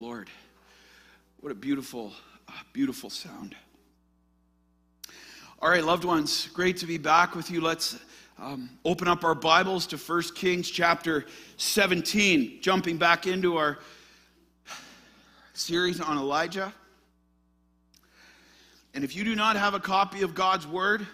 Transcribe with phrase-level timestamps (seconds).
[0.00, 0.30] Lord.
[1.40, 2.12] What a beautiful,
[2.72, 3.56] beautiful sound.
[5.60, 7.60] All right, loved ones, great to be back with you.
[7.60, 7.98] Let's
[8.38, 11.26] um, open up our Bibles to 1 Kings chapter
[11.56, 13.80] 17, jumping back into our
[15.52, 16.72] series on Elijah.
[18.94, 21.04] And if you do not have a copy of God's Word,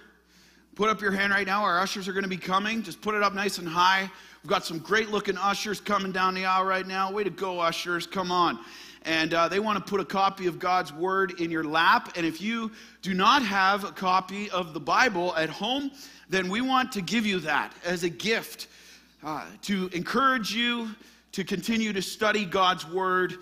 [0.75, 1.63] put up your hand right now.
[1.63, 2.83] Our ushers are going to be coming.
[2.83, 4.11] Just put it up nice and high.
[4.45, 7.11] We've got some great looking ushers coming down the aisle right now.
[7.11, 8.07] Way to go, ushers.
[8.07, 8.59] Come on.
[9.07, 12.13] And uh, they want to put a copy of God's Word in your lap.
[12.15, 15.91] And if you do not have a copy of the Bible at home,
[16.29, 18.67] then we want to give you that as a gift
[19.23, 20.91] uh, to encourage you
[21.33, 23.37] to continue to study God's Word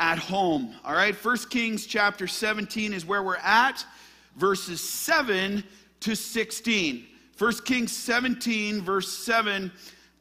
[0.00, 0.74] at home.
[0.84, 3.86] All right, First Kings chapter 17 is where we're at,
[4.34, 5.62] verses 7
[6.00, 7.06] to 16.
[7.38, 9.70] 1 Kings 17, verse 7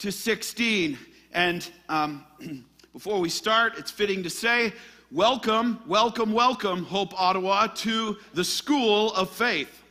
[0.04, 0.98] to 16.
[1.32, 2.26] And um,
[2.94, 4.74] before we start, it's fitting to say,
[5.12, 9.82] welcome, welcome, welcome, Hope Ottawa, to the School of Faith.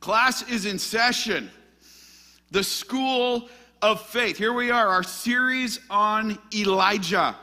[0.00, 1.52] Class is in session.
[2.50, 3.48] The School
[3.80, 4.36] of Faith.
[4.36, 7.36] Here we are, our series on Elijah.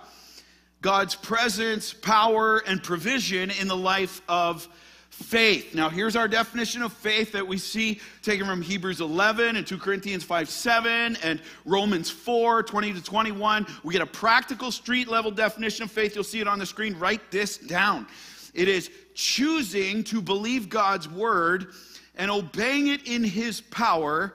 [0.82, 4.68] God's presence, power, and provision in the life of
[5.24, 5.74] faith.
[5.74, 9.78] Now, here's our definition of faith that we see taken from Hebrews 11 and 2
[9.78, 13.66] Corinthians 5 7 and Romans 4 20 to 21.
[13.84, 16.16] We get a practical street level definition of faith.
[16.16, 17.00] You'll see it on the screen.
[17.00, 18.08] Write this down.
[18.54, 21.68] It is choosing to believe God's word
[22.16, 24.34] and obeying it in his power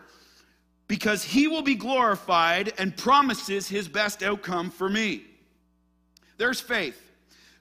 [0.88, 5.24] because he will be glorified and promises his best outcome for me.
[6.38, 7.00] There's faith.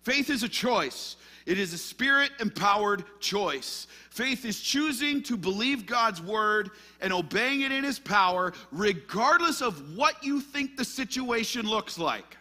[0.03, 1.17] Faith is a choice.
[1.45, 3.87] It is a spirit empowered choice.
[4.09, 9.95] Faith is choosing to believe God's word and obeying it in his power, regardless of
[9.95, 12.37] what you think the situation looks like.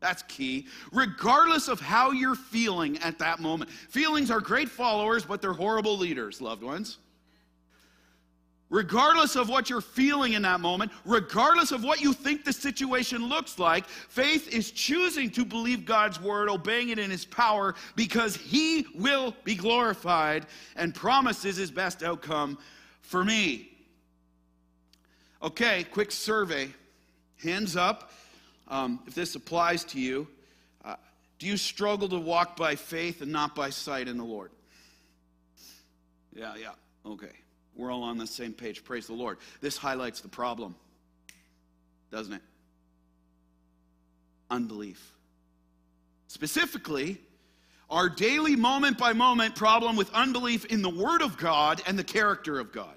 [0.00, 0.66] That's key.
[0.92, 3.70] Regardless of how you're feeling at that moment.
[3.70, 6.98] Feelings are great followers, but they're horrible leaders, loved ones.
[8.68, 13.28] Regardless of what you're feeling in that moment, regardless of what you think the situation
[13.28, 18.34] looks like, faith is choosing to believe God's word, obeying it in his power, because
[18.34, 22.58] he will be glorified and promises his best outcome
[23.02, 23.70] for me.
[25.40, 26.68] Okay, quick survey.
[27.42, 28.10] Hands up
[28.66, 30.26] um, if this applies to you.
[30.84, 30.96] Uh,
[31.38, 34.50] do you struggle to walk by faith and not by sight in the Lord?
[36.34, 36.72] Yeah, yeah,
[37.04, 37.30] okay.
[37.76, 38.82] We're all on the same page.
[38.84, 39.38] Praise the Lord.
[39.60, 40.74] This highlights the problem,
[42.10, 42.42] doesn't it?
[44.50, 45.12] Unbelief.
[46.28, 47.18] Specifically,
[47.90, 52.04] our daily moment by moment problem with unbelief in the Word of God and the
[52.04, 52.96] character of God.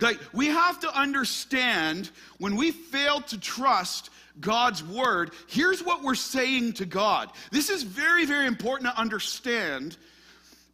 [0.00, 6.16] Like, we have to understand when we fail to trust God's Word, here's what we're
[6.16, 7.30] saying to God.
[7.52, 9.96] This is very, very important to understand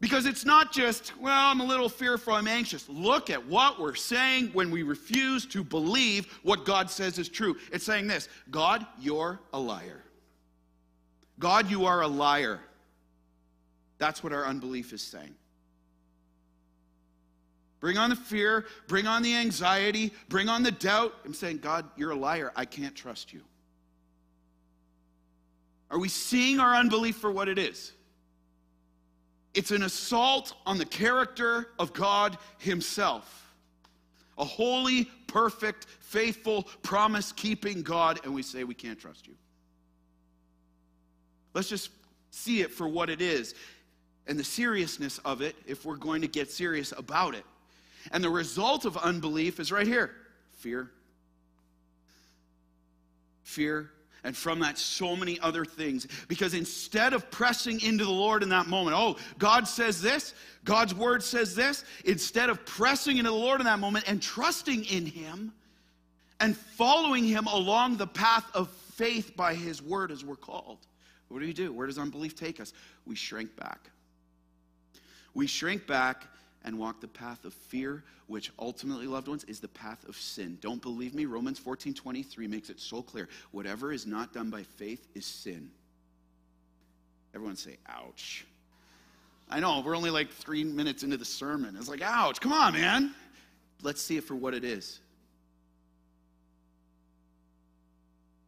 [0.01, 2.89] because it's not just, well, I'm a little fearful, I'm anxious.
[2.89, 7.57] Look at what we're saying when we refuse to believe what God says is true.
[7.71, 10.03] It's saying this God, you're a liar.
[11.39, 12.61] God, you are a liar.
[13.99, 15.35] That's what our unbelief is saying.
[17.81, 21.15] Bring on the fear, bring on the anxiety, bring on the doubt.
[21.25, 22.53] I'm saying, God, you're a liar.
[22.57, 23.41] I can't trust you.
[25.91, 27.93] Are we seeing our unbelief for what it is?
[29.55, 33.53] It's an assault on the character of God Himself.
[34.39, 39.35] A holy, perfect, faithful, promise keeping God, and we say we can't trust you.
[41.53, 41.91] Let's just
[42.31, 43.55] see it for what it is
[44.27, 47.45] and the seriousness of it if we're going to get serious about it.
[48.13, 50.13] And the result of unbelief is right here
[50.53, 50.91] fear.
[53.43, 53.91] Fear
[54.25, 56.07] and from that, so many other things.
[56.29, 60.95] Because instead of pressing into the Lord in that moment, oh, God says this, God's
[60.95, 65.07] word says this, instead of pressing into the Lord in that moment and trusting in
[65.07, 65.53] Him
[66.39, 70.79] and following Him along the path of faith by His word as we're called,
[71.29, 71.73] what do we do?
[71.73, 72.73] Where does unbelief take us?
[73.07, 73.91] We shrink back.
[75.33, 76.27] We shrink back
[76.65, 80.59] and walk the path of fear, which ultimately, loved ones, is the path of sin.
[80.61, 81.25] Don't believe me?
[81.25, 83.29] Romans 14 23 makes it so clear.
[83.51, 85.71] Whatever is not done by faith is sin.
[87.35, 88.47] Everyone say, ouch.
[89.49, 91.77] I know, we're only like three minutes into the sermon.
[91.77, 93.15] It's like, ouch, come on, man.
[93.83, 95.01] Let's see it for what it is.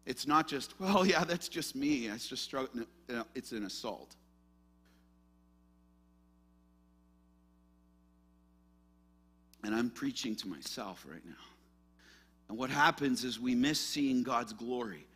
[0.05, 2.11] It's not just, well, yeah, that's just me.
[2.11, 2.85] I just struggle.
[3.09, 4.17] No, it's an assault.
[9.65, 11.33] And I'm preaching to myself right now.
[12.49, 15.07] And what happens is we miss seeing God's glory.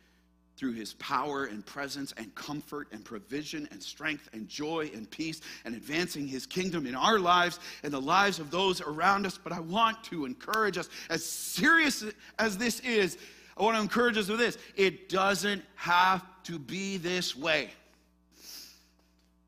[0.57, 5.39] through his power and presence and comfort and provision and strength and joy and peace
[5.63, 9.39] and advancing his kingdom in our lives and the lives of those around us.
[9.41, 12.03] But I want to encourage us, as serious
[12.39, 13.17] as this is,
[13.55, 17.69] I want to encourage us with this it doesn't have to be this way.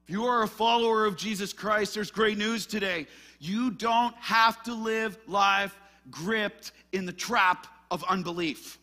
[0.07, 3.07] If you are a follower of Jesus Christ, there's great news today.
[3.39, 5.77] You don't have to live life
[6.11, 8.77] gripped in the trap of unbelief.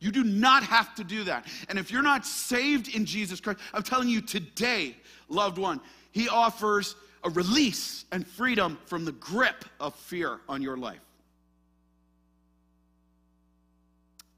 [0.00, 1.46] You do not have to do that.
[1.68, 4.96] And if you're not saved in Jesus Christ, I'm telling you today,
[5.28, 10.76] loved one, He offers a release and freedom from the grip of fear on your
[10.76, 10.98] life.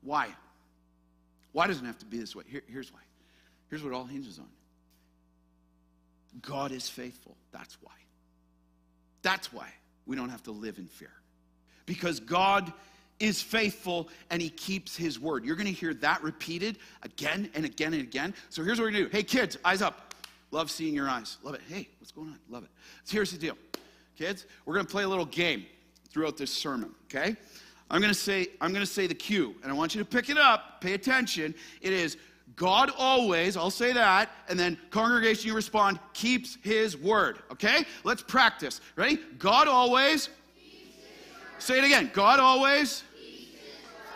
[0.03, 0.29] Why?
[1.53, 2.45] Why doesn't it have to be this way?
[2.47, 3.01] Here, here's why.
[3.71, 4.49] Here's what all hinges on
[6.43, 7.37] God is faithful.
[7.53, 7.93] That's why.
[9.25, 9.67] That's why
[10.07, 11.11] we don't have to live in fear.
[11.87, 12.73] Because God
[13.19, 15.45] is faithful and he keeps his word.
[15.45, 18.35] You're going to hear that repeated again and again and again.
[18.51, 19.17] So here's what we're going to do.
[19.17, 20.15] Hey, kids, eyes up.
[20.51, 21.39] Love seeing your eyes.
[21.43, 21.63] Love it.
[21.69, 22.39] Hey, what's going on?
[22.51, 22.71] Love it.
[23.05, 23.57] So here's the deal.
[24.17, 25.67] Kids, we're going to play a little game
[26.11, 27.35] throughout this sermon, okay?
[27.91, 30.09] I'm going to say I'm going to say the cue and I want you to
[30.09, 31.55] pick it up, pay attention.
[31.81, 32.17] It is
[32.57, 37.85] God always, I'll say that, and then congregation you respond keeps his word, okay?
[38.05, 38.81] Let's practice.
[38.97, 39.19] Ready?
[39.39, 40.29] God always
[41.65, 42.11] Say it again.
[42.13, 43.05] God always.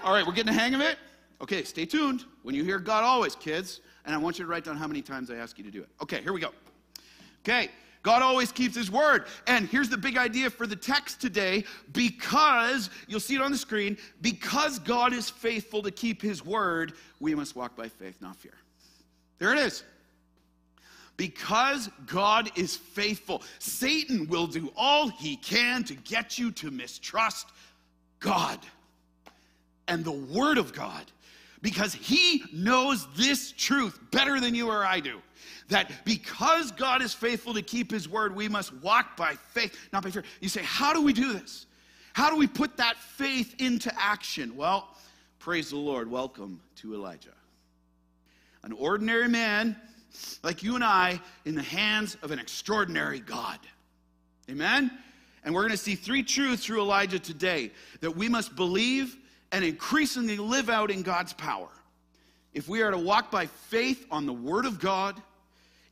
[0.05, 0.99] All right, we're getting the hang of it.
[1.41, 2.27] Okay, stay tuned.
[2.43, 5.01] When you hear God always, kids, and I want you to write down how many
[5.01, 5.89] times I ask you to do it.
[6.03, 6.51] Okay, here we go.
[7.41, 7.71] Okay,
[8.08, 9.26] God always keeps his word.
[9.46, 13.58] And here's the big idea for the text today because, you'll see it on the
[13.58, 18.34] screen, because God is faithful to keep his word, we must walk by faith, not
[18.37, 18.55] fear.
[19.38, 19.82] There it is.
[21.19, 27.49] Because God is faithful, Satan will do all he can to get you to mistrust
[28.20, 28.58] God
[29.87, 31.05] and the Word of God
[31.62, 35.20] because he knows this truth better than you or I do.
[35.69, 40.02] That because God is faithful to keep his word, we must walk by faith, not
[40.02, 40.25] by fear.
[40.40, 41.66] You say, How do we do this?
[42.14, 44.56] How do we put that faith into action?
[44.56, 44.88] Well,
[45.38, 46.10] praise the Lord.
[46.10, 47.34] Welcome to Elijah.
[48.62, 49.76] An ordinary man
[50.43, 53.58] like you and I, in the hands of an extraordinary God.
[54.50, 54.90] Amen?
[55.44, 57.70] And we're going to see three truths through Elijah today
[58.00, 59.16] that we must believe
[59.53, 61.69] and increasingly live out in God's power.
[62.55, 65.21] If we are to walk by faith on the Word of God,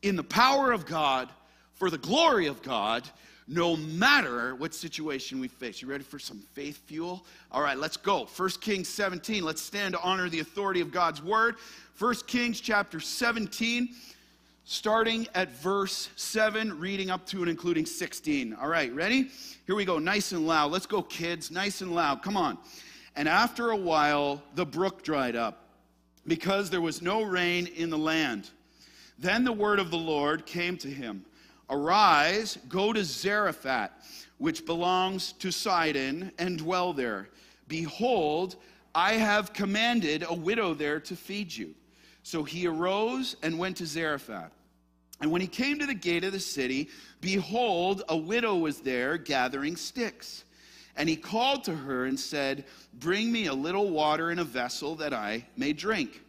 [0.02, 1.28] in the power of God,
[1.74, 3.08] for the glory of God,
[3.48, 5.80] no matter what situation we face.
[5.80, 7.24] You ready for some faith fuel?
[7.52, 8.24] All right, let's go.
[8.24, 9.44] 1 Kings 17.
[9.44, 11.56] Let's stand to honor the authority of God's word.
[11.98, 13.90] 1 Kings chapter 17,
[14.64, 18.54] starting at verse 7, reading up to and including 16.
[18.54, 19.30] All right, ready?
[19.66, 20.72] Here we go, nice and loud.
[20.72, 22.22] Let's go, kids, nice and loud.
[22.22, 22.58] Come on.
[23.16, 25.70] And after a while, the brook dried up
[26.26, 28.50] because there was no rain in the land.
[29.18, 31.24] Then the word of the Lord came to him.
[31.70, 33.90] Arise, go to Zarephath,
[34.38, 37.30] which belongs to Sidon, and dwell there.
[37.66, 38.56] Behold,
[38.94, 41.74] I have commanded a widow there to feed you.
[42.22, 44.52] So he arose and went to Zarephath.
[45.20, 46.90] And when he came to the gate of the city,
[47.20, 50.44] behold, a widow was there gathering sticks.
[50.96, 52.64] And he called to her and said,
[52.94, 56.22] Bring me a little water in a vessel that I may drink.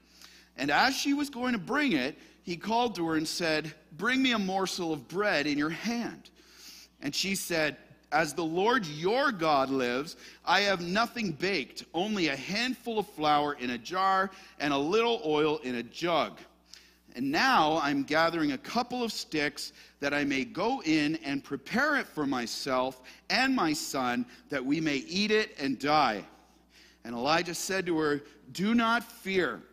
[0.57, 4.21] And as she was going to bring it, he called to her and said, Bring
[4.21, 6.29] me a morsel of bread in your hand.
[7.01, 7.77] And she said,
[8.11, 10.15] As the Lord your God lives,
[10.45, 15.21] I have nothing baked, only a handful of flour in a jar and a little
[15.25, 16.39] oil in a jug.
[17.17, 21.97] And now I'm gathering a couple of sticks that I may go in and prepare
[21.97, 26.23] it for myself and my son, that we may eat it and die.
[27.03, 28.21] And Elijah said to her,
[28.51, 29.63] Do not fear.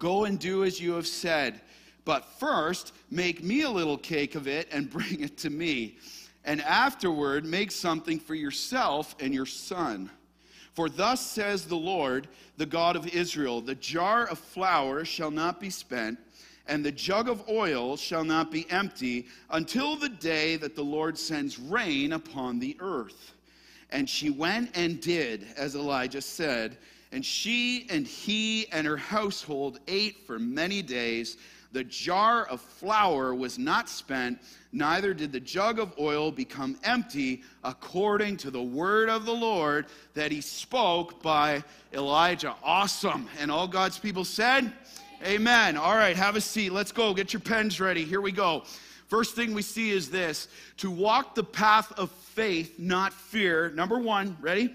[0.00, 1.60] Go and do as you have said.
[2.04, 5.98] But first, make me a little cake of it and bring it to me.
[6.44, 10.10] And afterward, make something for yourself and your son.
[10.74, 12.26] For thus says the Lord,
[12.56, 16.18] the God of Israel The jar of flour shall not be spent,
[16.66, 21.18] and the jug of oil shall not be empty, until the day that the Lord
[21.18, 23.32] sends rain upon the earth.
[23.90, 26.78] And she went and did as Elijah said,
[27.12, 31.36] and she and he and her household ate for many days
[31.74, 34.38] the jar of flour was not spent,
[34.72, 39.86] neither did the jug of oil become empty, according to the word of the Lord
[40.14, 42.54] that he spoke by Elijah.
[42.62, 43.28] Awesome.
[43.40, 44.72] And all God's people said,
[45.22, 45.76] Amen.
[45.76, 46.70] All right, have a seat.
[46.70, 47.14] Let's go.
[47.14, 48.04] Get your pens ready.
[48.04, 48.64] Here we go.
[49.08, 53.70] First thing we see is this to walk the path of faith, not fear.
[53.70, 54.74] Number one, ready?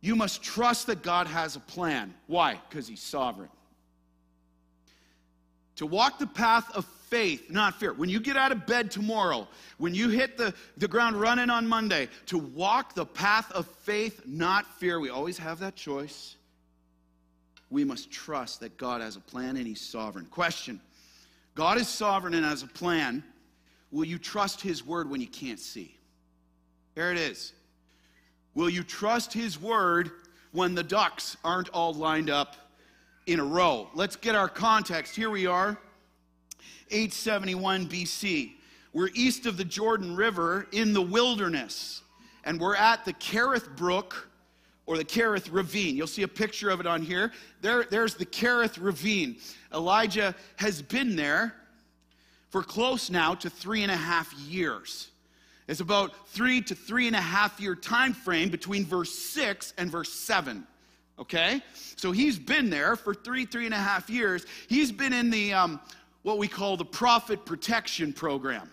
[0.00, 2.14] You must trust that God has a plan.
[2.26, 2.58] Why?
[2.68, 3.50] Because He's sovereign.
[5.76, 7.92] to walk the path of faith, not fear.
[7.92, 9.48] When you get out of bed tomorrow,
[9.78, 14.22] when you hit the, the ground running on Monday, to walk the path of faith,
[14.26, 15.00] not fear.
[15.00, 16.36] We always have that choice.
[17.70, 20.26] We must trust that God has a plan and He's sovereign.
[20.26, 20.80] Question
[21.54, 23.24] God is sovereign and has a plan.
[23.90, 25.96] Will you trust His word when you can't see?
[26.94, 27.52] Here it is.
[28.54, 30.10] Will you trust His word
[30.52, 32.56] when the ducks aren't all lined up
[33.26, 33.88] in a row.
[33.94, 35.14] Let's get our context.
[35.14, 35.78] Here we are,
[36.90, 38.52] 871 BC.
[38.92, 42.02] We're east of the Jordan River in the wilderness,
[42.44, 44.28] and we're at the Kerith Brook
[44.90, 45.96] or the Kerith Ravine.
[45.96, 47.30] You'll see a picture of it on here.
[47.60, 49.36] There, there's the Kerith Ravine.
[49.72, 51.54] Elijah has been there
[52.48, 55.10] for close now to three and a half years.
[55.68, 59.88] It's about three to three and a half year time frame between verse 6 and
[59.88, 60.66] verse 7
[61.20, 61.62] okay?
[61.96, 64.46] So he's been there for three, three and a half years.
[64.68, 65.78] He's been in the, um,
[66.22, 68.70] what we call the prophet protection program.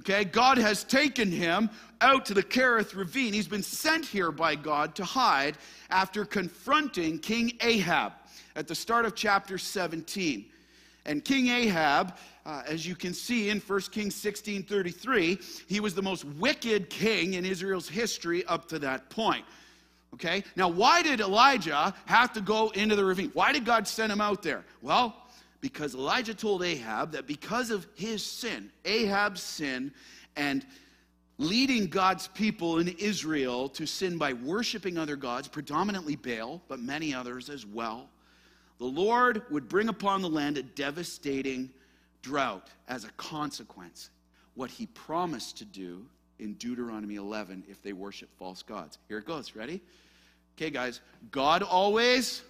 [0.00, 3.32] Okay, God has taken him out to the Kerith ravine.
[3.32, 5.56] He's been sent here by God to hide
[5.90, 8.12] after confronting King Ahab
[8.54, 10.46] at the start of chapter 17.
[11.06, 15.94] And King Ahab, uh, as you can see in 1 Kings 16 33, he was
[15.94, 19.44] the most wicked king in Israel's history up to that point.
[20.14, 20.44] Okay?
[20.56, 23.30] Now, why did Elijah have to go into the ravine?
[23.34, 24.64] Why did God send him out there?
[24.82, 25.14] Well,
[25.60, 29.92] because Elijah told Ahab that because of his sin, Ahab's sin,
[30.36, 30.64] and
[31.38, 37.14] leading God's people in Israel to sin by worshiping other gods, predominantly Baal, but many
[37.14, 38.08] others as well,
[38.78, 41.70] the Lord would bring upon the land a devastating
[42.22, 44.10] drought as a consequence.
[44.54, 46.04] What he promised to do
[46.38, 48.98] in Deuteronomy 11 if they worship false gods.
[49.08, 49.54] Here it goes.
[49.54, 49.80] Ready?
[50.56, 51.00] Okay, guys.
[51.30, 52.42] God always.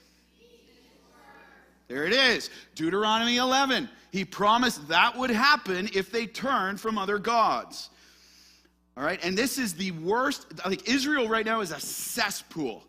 [1.89, 2.51] There it is.
[2.75, 3.89] Deuteronomy 11.
[4.13, 7.91] He promised that would happen if they turned from other gods.
[8.97, 10.51] All right, and this is the worst.
[10.51, 12.85] Think Israel right now is a cesspool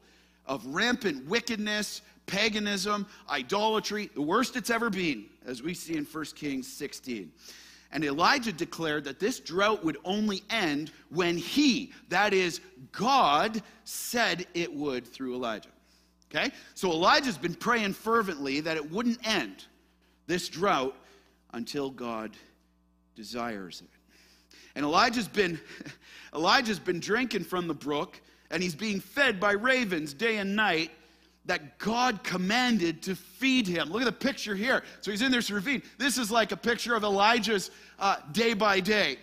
[0.46, 6.26] of rampant wickedness, paganism, idolatry, the worst it's ever been, as we see in 1
[6.36, 7.32] Kings 16.
[7.92, 14.46] And Elijah declared that this drought would only end when he, that is, God, said
[14.54, 15.70] it would through Elijah.
[16.34, 16.52] Okay?
[16.76, 19.66] So Elijah's been praying fervently that it wouldn't end,
[20.28, 20.96] this drought,
[21.54, 22.32] until God
[23.16, 23.90] desires it.
[24.76, 25.60] And Elijah's been
[26.34, 28.22] Elijah's been drinking from the brook
[28.52, 30.92] and he's being fed by ravens day and night
[31.46, 33.90] that God commanded to feed him.
[33.90, 34.84] Look at the picture here.
[35.02, 35.82] So he's in this ravine.
[35.98, 39.18] This is like a picture of Elijah's uh, day by day.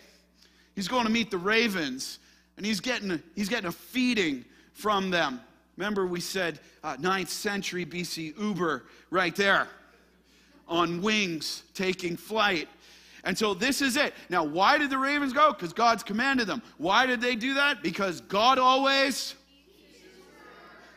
[0.75, 2.19] He's going to meet the ravens,
[2.57, 5.41] and he's getting, he's getting a feeding from them.
[5.77, 9.69] Remember, we said uh, 9th century BC, Uber right there
[10.69, 12.69] on wings taking flight.
[13.25, 14.15] And so this is it.
[14.31, 15.53] Now, why did the ravens go?
[15.53, 16.63] Because God's commanded them.
[16.79, 17.83] Why did they do that?
[17.83, 19.35] Because God always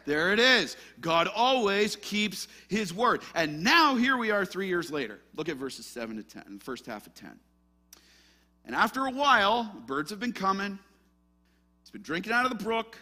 [0.10, 0.76] there it is.
[1.02, 3.22] God always keeps his word.
[3.36, 5.20] And now here we are three years later.
[5.36, 7.40] Look at verses 7 to 10, the first half of 10.
[8.66, 10.80] And after a while, birds have been coming.
[11.84, 12.98] He's been drinking out of the brook.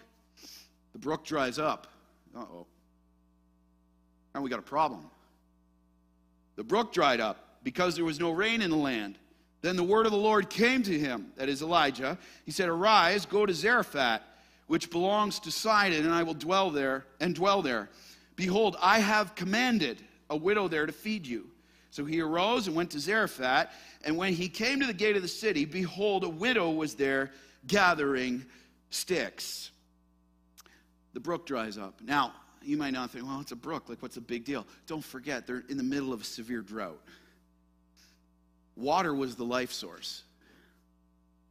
[0.97, 1.85] The brook dries up.
[2.35, 2.65] Uh oh.
[4.33, 5.05] Now we got a problem.
[6.55, 9.19] The brook dried up because there was no rain in the land.
[9.61, 12.17] Then the word of the Lord came to him, that is Elijah.
[12.45, 14.23] He said, Arise, go to Zarephath
[14.65, 17.89] which belongs to Sidon, and I will dwell there and dwell there.
[18.35, 20.01] Behold, I have commanded
[20.31, 21.45] a widow there to feed you.
[21.91, 23.71] So he arose and went to Zarephath,
[24.03, 27.33] and when he came to the gate of the city, behold, a widow was there
[27.67, 28.47] gathering
[28.89, 29.69] sticks.
[31.13, 31.99] The brook dries up.
[32.03, 33.89] Now, you might not think, well, it's a brook.
[33.89, 34.65] Like, what's the big deal?
[34.87, 37.01] Don't forget, they're in the middle of a severe drought.
[38.75, 40.23] Water was the life source,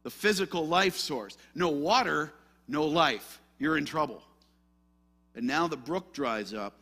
[0.03, 1.37] the physical life source.
[1.53, 2.31] No water,
[2.67, 3.41] no life.
[3.59, 4.21] You're in trouble.
[5.35, 6.73] And now the brook dries up.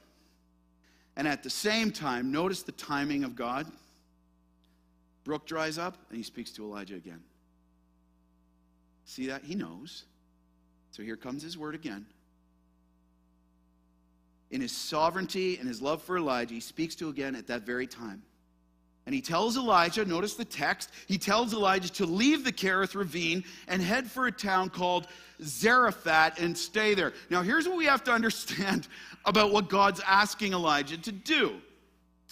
[1.17, 3.65] And at the same time, notice the timing of God.
[5.23, 7.23] Brook dries up, and he speaks to Elijah again.
[9.05, 9.43] See that?
[9.43, 10.03] He knows.
[10.91, 12.05] So here comes his word again.
[14.55, 17.85] In his sovereignty and his love for Elijah, he speaks to again at that very
[17.85, 18.23] time.
[19.05, 23.43] And he tells Elijah, notice the text, he tells Elijah to leave the Kerith ravine
[23.67, 25.07] and head for a town called
[25.43, 27.11] Zarephath and stay there.
[27.29, 28.87] Now, here's what we have to understand
[29.25, 31.59] about what God's asking Elijah to do.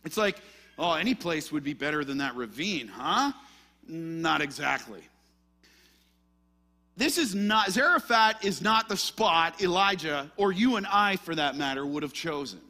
[0.05, 0.37] It's like,
[0.79, 3.33] oh, any place would be better than that ravine, huh?
[3.85, 5.01] Not exactly.
[6.95, 11.55] This is not, Zarephath is not the spot Elijah, or you and I for that
[11.55, 12.61] matter, would have chosen.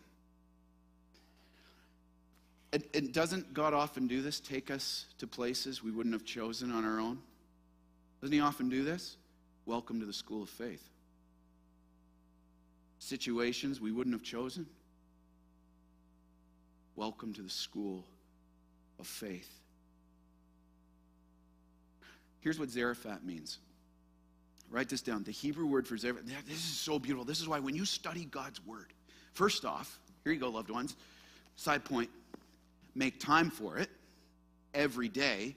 [2.71, 4.39] And, and doesn't God often do this?
[4.39, 7.19] Take us to places we wouldn't have chosen on our own?
[8.21, 9.17] Doesn't He often do this?
[9.65, 10.83] Welcome to the school of faith.
[12.99, 14.65] Situations we wouldn't have chosen?
[16.95, 18.05] Welcome to the school
[18.99, 19.49] of faith.
[22.39, 23.59] Here's what Zarephath means.
[24.73, 25.23] Write this down.
[25.23, 26.25] The Hebrew word for Zarephath.
[26.47, 27.23] This is so beautiful.
[27.23, 28.87] This is why when you study God's word,
[29.33, 30.95] first off, here you go, loved ones.
[31.55, 32.09] Side point
[32.95, 33.91] make time for it
[34.73, 35.55] every day.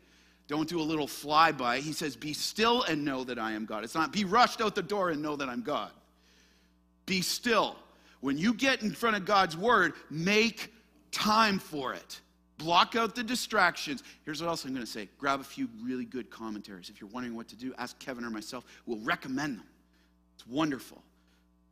[0.49, 1.79] Don't do a little flyby.
[1.79, 3.85] He says, Be still and know that I am God.
[3.85, 5.93] It's not be rushed out the door and know that I'm God.
[7.07, 7.77] Be still.
[8.21, 10.75] When you get in front of God's word, make
[11.11, 12.21] time for it.
[12.59, 14.03] Block out the distractions.
[14.25, 16.89] Here's what else I'm going to say grab a few really good commentaries.
[16.89, 18.65] If you're wondering what to do, ask Kevin or myself.
[18.87, 19.67] We'll recommend them.
[20.35, 21.03] It's wonderful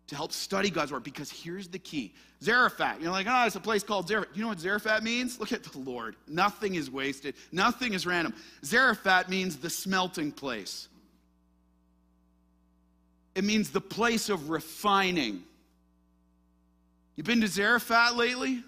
[0.08, 2.12] to help study God's word because here's the key
[2.42, 3.00] Zarephath.
[3.00, 4.36] You're like, oh, it's a place called Zarephath.
[4.36, 5.40] You know what Zarephath means?
[5.40, 6.16] Look at the Lord.
[6.28, 8.34] Nothing is wasted, nothing is random.
[8.64, 10.88] Zarephath means the smelting place,
[13.34, 15.42] it means the place of refining.
[17.16, 18.62] You've been to Zarephath lately?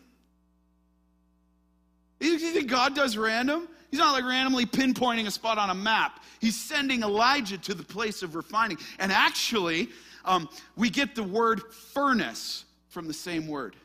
[2.20, 3.68] You think God does random?
[3.90, 6.22] He's not like randomly pinpointing a spot on a map.
[6.40, 8.78] He's sending Elijah to the place of refining.
[8.98, 9.88] And actually,
[10.24, 13.76] um, we get the word furnace from the same word.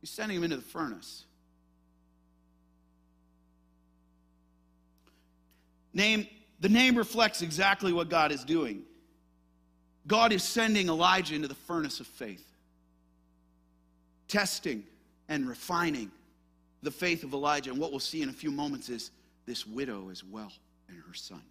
[0.00, 1.24] He's sending him into the furnace.
[5.94, 6.26] Name,
[6.60, 8.82] the name reflects exactly what God is doing.
[10.06, 12.44] God is sending Elijah into the furnace of faith,
[14.28, 14.84] testing
[15.28, 16.10] and refining
[16.82, 17.70] the faith of Elijah.
[17.70, 19.10] And what we'll see in a few moments is
[19.46, 20.52] this widow as well
[20.88, 21.42] and her son.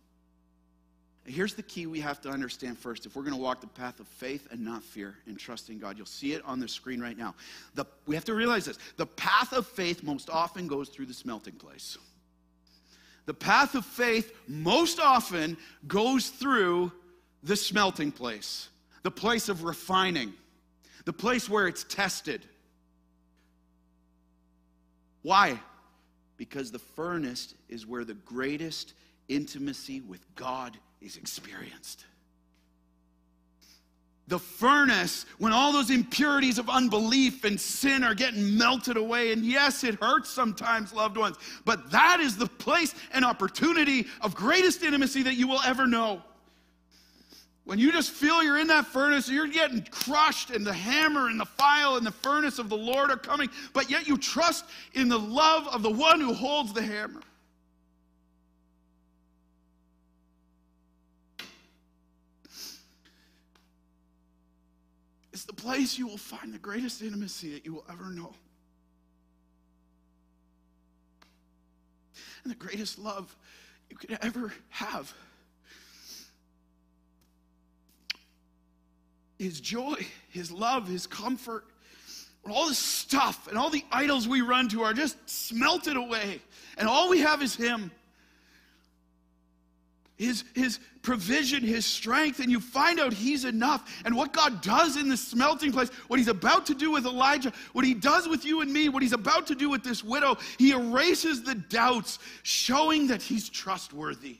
[1.26, 3.06] Here's the key we have to understand first.
[3.06, 5.80] If we're going to walk the path of faith and not fear and trust in
[5.80, 7.34] God, you'll see it on the screen right now.
[7.76, 11.14] The, we have to realize this the path of faith most often goes through the
[11.14, 11.98] smelting place.
[13.26, 15.56] The path of faith most often
[15.88, 16.92] goes through
[17.42, 18.68] the smelting place,
[19.04, 20.34] the place of refining,
[21.06, 22.46] the place where it's tested.
[25.24, 25.60] Why?
[26.38, 28.94] Because the furnace is where the greatest
[29.28, 32.06] intimacy with God is experienced.
[34.28, 39.44] The furnace, when all those impurities of unbelief and sin are getting melted away, and
[39.44, 44.82] yes, it hurts sometimes, loved ones, but that is the place and opportunity of greatest
[44.82, 46.22] intimacy that you will ever know.
[47.66, 51.40] When you just feel you're in that furnace, you're getting crushed, and the hammer and
[51.40, 55.08] the file and the furnace of the Lord are coming, but yet you trust in
[55.08, 57.22] the love of the one who holds the hammer.
[65.32, 68.34] It's the place you will find the greatest intimacy that you will ever know.
[72.44, 73.36] And the greatest love
[73.90, 75.14] you could ever have.
[79.44, 79.96] His joy,
[80.30, 81.66] His love, His comfort,
[82.50, 86.42] all this stuff and all the idols we run to are just smelted away.
[86.78, 87.92] And all we have is Him
[90.18, 94.02] his, his provision, his strength, and you find out he's enough.
[94.06, 97.52] And what God does in the smelting place, what he's about to do with Elijah,
[97.74, 100.38] what he does with you and me, what he's about to do with this widow,
[100.58, 104.38] he erases the doubts, showing that he's trustworthy.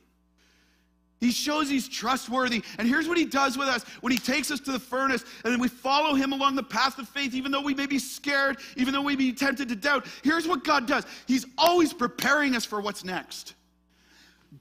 [1.24, 2.62] He shows he's trustworthy.
[2.78, 5.54] And here's what he does with us when he takes us to the furnace and
[5.54, 8.58] then we follow him along the path of faith, even though we may be scared,
[8.76, 10.06] even though we may be tempted to doubt.
[10.22, 13.56] Here's what God does He's always preparing us for what's next.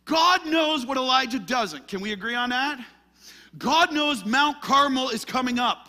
[0.05, 1.89] God knows what Elijah doesn't.
[1.89, 2.79] Can we agree on that?
[3.59, 5.89] God knows Mount Carmel is coming up.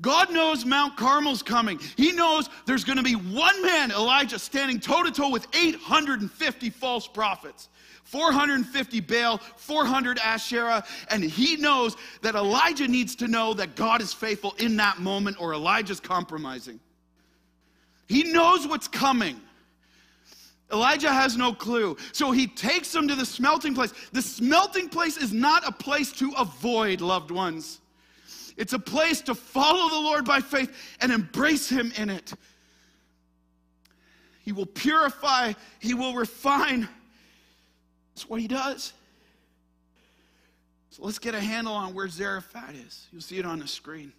[0.00, 1.78] God knows Mount Carmel's coming.
[1.96, 6.70] He knows there's going to be one man, Elijah, standing toe to toe with 850
[6.70, 7.68] false prophets.
[8.10, 14.12] 450 Baal, 400 Asherah, and he knows that Elijah needs to know that God is
[14.12, 16.80] faithful in that moment or Elijah's compromising.
[18.08, 19.40] He knows what's coming.
[20.72, 21.96] Elijah has no clue.
[22.10, 23.94] So he takes them to the smelting place.
[24.12, 27.80] The smelting place is not a place to avoid loved ones,
[28.56, 32.32] it's a place to follow the Lord by faith and embrace him in it.
[34.44, 36.88] He will purify, he will refine.
[38.14, 38.92] That's what he does.
[40.90, 43.06] So let's get a handle on where Zarephath is.
[43.12, 44.12] You'll see it on the screen.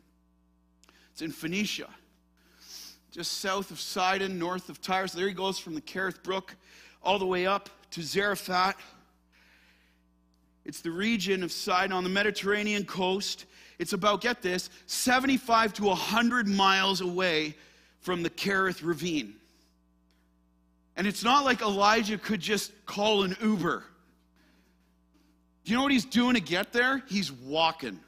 [1.12, 1.90] It's in Phoenicia
[3.12, 5.08] just south of Sidon, north of Tyre.
[5.08, 6.56] So there he goes from the Kerith Brook
[7.04, 8.82] all the way up to Zarephath.
[10.64, 13.46] It's the region of Sidon on the Mediterranean coast.
[13.80, 17.56] It's about, get this, 75 to 100 miles away
[18.00, 19.36] from the Kerith Ravine.
[21.02, 23.84] And it's not like Elijah could just call an Uber.
[25.64, 27.02] Do you know what he's doing to get there?
[27.08, 28.00] He's walking.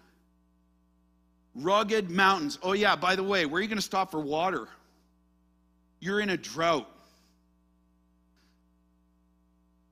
[1.56, 2.60] Rugged mountains.
[2.62, 4.68] Oh, yeah, by the way, where are you going to stop for water?
[6.02, 6.88] You're in a drought.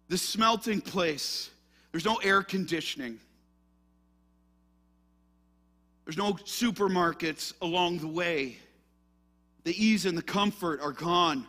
[0.10, 1.50] The smelting place,
[1.92, 3.20] there's no air conditioning.
[6.06, 8.60] There's no supermarkets along the way.
[9.64, 11.48] The ease and the comfort are gone.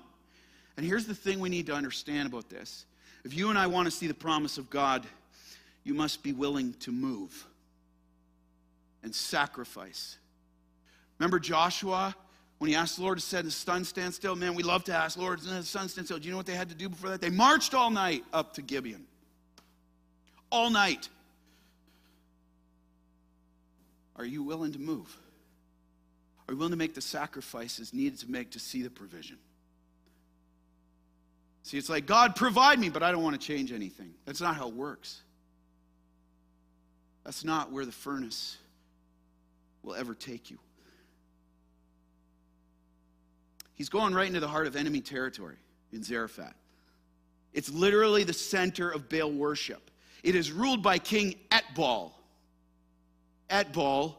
[0.77, 2.87] And here's the thing we need to understand about this.
[3.25, 5.07] If you and I want to see the promise of God,
[5.85, 7.47] you must be willing to move
[9.03, 10.19] and sacrifice.
[11.19, 12.15] Remember Joshua
[12.59, 14.35] when he asked the Lord to set the sun stand still?
[14.35, 16.19] Man, we love to ask, Lord, the sun stand still.
[16.19, 17.21] Do you know what they had to do before that?
[17.21, 19.05] They marched all night up to Gibeon.
[20.51, 21.09] All night.
[24.17, 25.17] Are you willing to move?
[26.47, 29.39] Are you willing to make the sacrifices needed to make to see the provision?
[31.62, 34.12] See, it's like, God, provide me, but I don't want to change anything.
[34.25, 35.20] That's not how it works.
[37.25, 38.57] That's not where the furnace
[39.83, 40.59] will ever take you.
[43.75, 45.57] He's going right into the heart of enemy territory
[45.92, 46.55] in Zarephath.
[47.53, 49.90] It's literally the center of Baal worship.
[50.22, 52.12] It is ruled by King Ethbaal.
[53.51, 54.14] Ethbaal,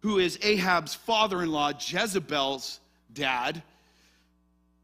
[0.00, 2.80] who is Ahab's father in law, Jezebel's
[3.12, 3.62] dad.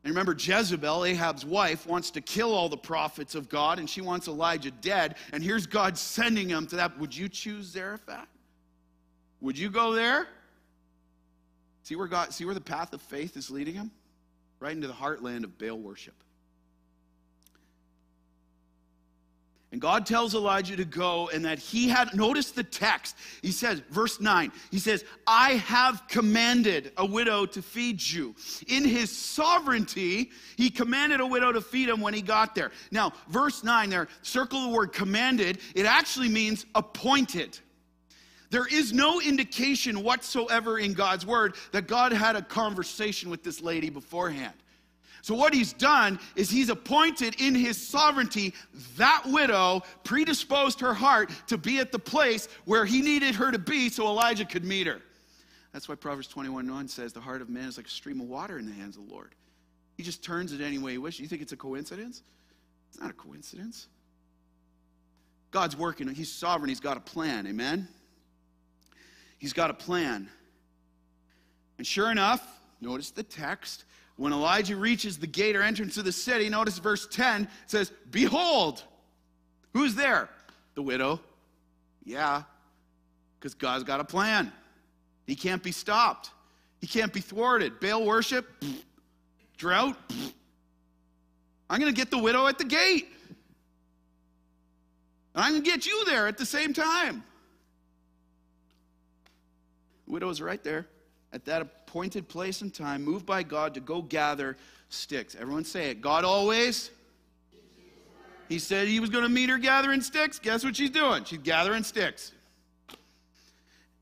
[0.05, 4.01] And remember, Jezebel, Ahab's wife, wants to kill all the prophets of God, and she
[4.01, 5.15] wants Elijah dead.
[5.33, 6.99] And here's God sending him to that.
[6.99, 8.27] Would you choose Zarephath?
[9.41, 10.27] Would you go there?
[11.85, 13.93] See where God, see where the path of faith is leading him?
[14.59, 16.15] Right into the heartland of Baal worship.
[19.73, 23.17] And God tells Elijah to go, and that he had, notice the text.
[23.41, 28.35] He says, verse 9, he says, I have commanded a widow to feed you.
[28.69, 32.71] In his sovereignty, he commanded a widow to feed him when he got there.
[32.91, 37.59] Now, verse 9 there, circle the word commanded, it actually means appointed.
[38.51, 43.63] There is no indication whatsoever in God's word that God had a conversation with this
[43.63, 44.53] lady beforehand.
[45.23, 48.55] So, what he's done is he's appointed in his sovereignty
[48.97, 53.59] that widow, predisposed her heart to be at the place where he needed her to
[53.59, 55.01] be so Elijah could meet her.
[55.73, 58.29] That's why Proverbs 21 1 says, The heart of man is like a stream of
[58.29, 59.37] water in the hands of the Lord.
[59.97, 61.21] He just turns it any way he wishes.
[61.21, 62.23] You think it's a coincidence?
[62.91, 63.87] It's not a coincidence.
[65.53, 67.47] God's working, he's sovereign, he's got a plan.
[67.47, 67.87] Amen?
[69.39, 70.29] He's got a plan.
[71.79, 72.45] And sure enough,
[72.81, 73.85] notice the text
[74.23, 78.81] when Elijah reaches the gate or entrance of the city, notice verse 10 says, Behold,
[79.73, 80.29] who's there?
[80.77, 81.19] The widow.
[82.05, 82.45] Yeah,
[83.37, 84.53] because God's got a plan.
[85.27, 86.31] He can't be stopped,
[86.81, 87.81] he can't be thwarted.
[87.81, 88.47] Baal worship,
[89.57, 89.97] drought.
[91.69, 93.09] I'm going to get the widow at the gate.
[95.35, 97.25] And I'm going to get you there at the same time.
[100.07, 100.87] The widow's right there
[101.33, 104.57] at that appointed place and time, moved by God to go gather
[104.89, 105.37] sticks.
[105.39, 106.01] Everyone say it.
[106.01, 106.91] God always.
[108.49, 110.39] He said he was going to meet her gathering sticks.
[110.39, 111.25] Guess what she's doing?
[111.25, 112.33] She's gathering sticks.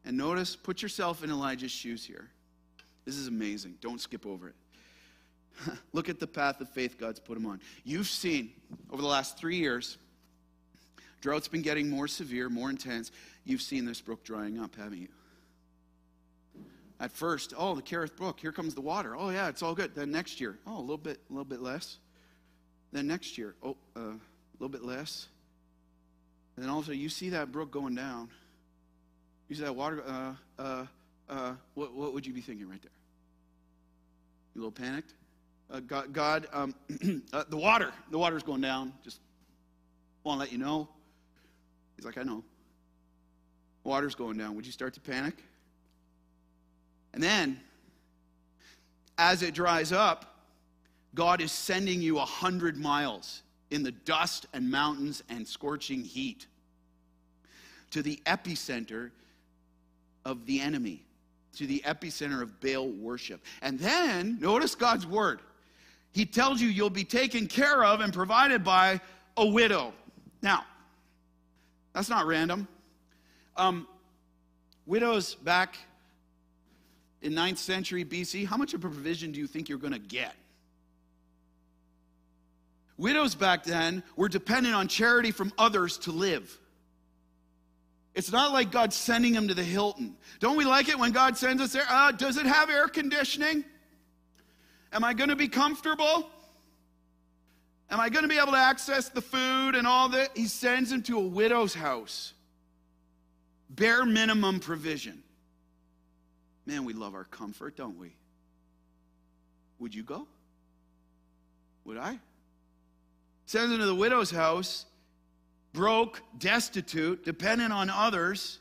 [0.05, 2.29] And notice, put yourself in Elijah's shoes here.
[3.07, 3.75] This is amazing.
[3.81, 4.55] Don't skip over it.
[5.93, 7.61] Look at the path of faith God's put him on.
[7.83, 8.53] You've seen
[8.93, 9.99] over the last three years,
[11.21, 13.11] drought's been getting more severe, more intense.
[13.45, 15.09] You've seen this brook drying up, haven't you?
[17.01, 19.17] At first, oh, the Kerith Brook, here comes the water.
[19.17, 19.95] Oh, yeah, it's all good.
[19.95, 21.97] Then next year, oh, a little bit, a little bit less.
[22.93, 24.21] Then next year, oh, uh, a
[24.59, 25.27] little bit less.
[26.57, 28.29] And then also, you see that brook going down.
[29.49, 30.87] You see that water, uh, uh,
[31.31, 32.91] uh, what, what would you be thinking right there?
[34.55, 35.15] You a little panicked?
[35.71, 36.75] Uh, God, God um,
[37.33, 38.93] uh, the water, the water's going down.
[39.03, 39.21] Just
[40.23, 40.87] want to let you know.
[41.97, 42.45] He's like, I know.
[43.85, 44.55] Water's going down.
[44.57, 45.43] Would you start to panic?
[47.13, 47.61] And then,
[49.19, 50.27] as it dries up,
[51.15, 56.47] God is sending you a hundred miles in the dust and mountains and scorching heat
[57.91, 59.11] to the epicenter
[60.25, 61.05] of the enemy,
[61.57, 63.41] to the epicenter of Baal worship.
[63.63, 65.41] And then, notice God's word.
[66.13, 69.01] He tells you you'll be taken care of and provided by
[69.37, 69.93] a widow.
[70.43, 70.65] Now,
[71.93, 72.69] that's not random.
[73.57, 73.87] Um,
[74.87, 75.77] widows back
[77.23, 79.99] in 9th century BC, how much of a provision do you think you're going to
[79.99, 80.35] get?
[82.97, 86.59] Widows back then were dependent on charity from others to live.
[88.15, 90.17] It's not like God's sending them to the Hilton.
[90.41, 91.87] Don't we like it when God sends us there?
[91.89, 93.65] Uh, does it have air conditioning?
[94.93, 96.29] Am I going to be comfortable?
[97.91, 100.37] Am I going to be able to access the food and all that?
[100.37, 102.35] He sends them to a widow's house.
[103.71, 105.23] Bare minimum provision.
[106.71, 108.13] Man, we love our comfort, don't we?
[109.81, 110.29] Would you go?
[111.85, 112.17] Would I?
[113.47, 114.87] Sends him to the widow's house
[115.73, 118.61] broke, destitute, dependent on others.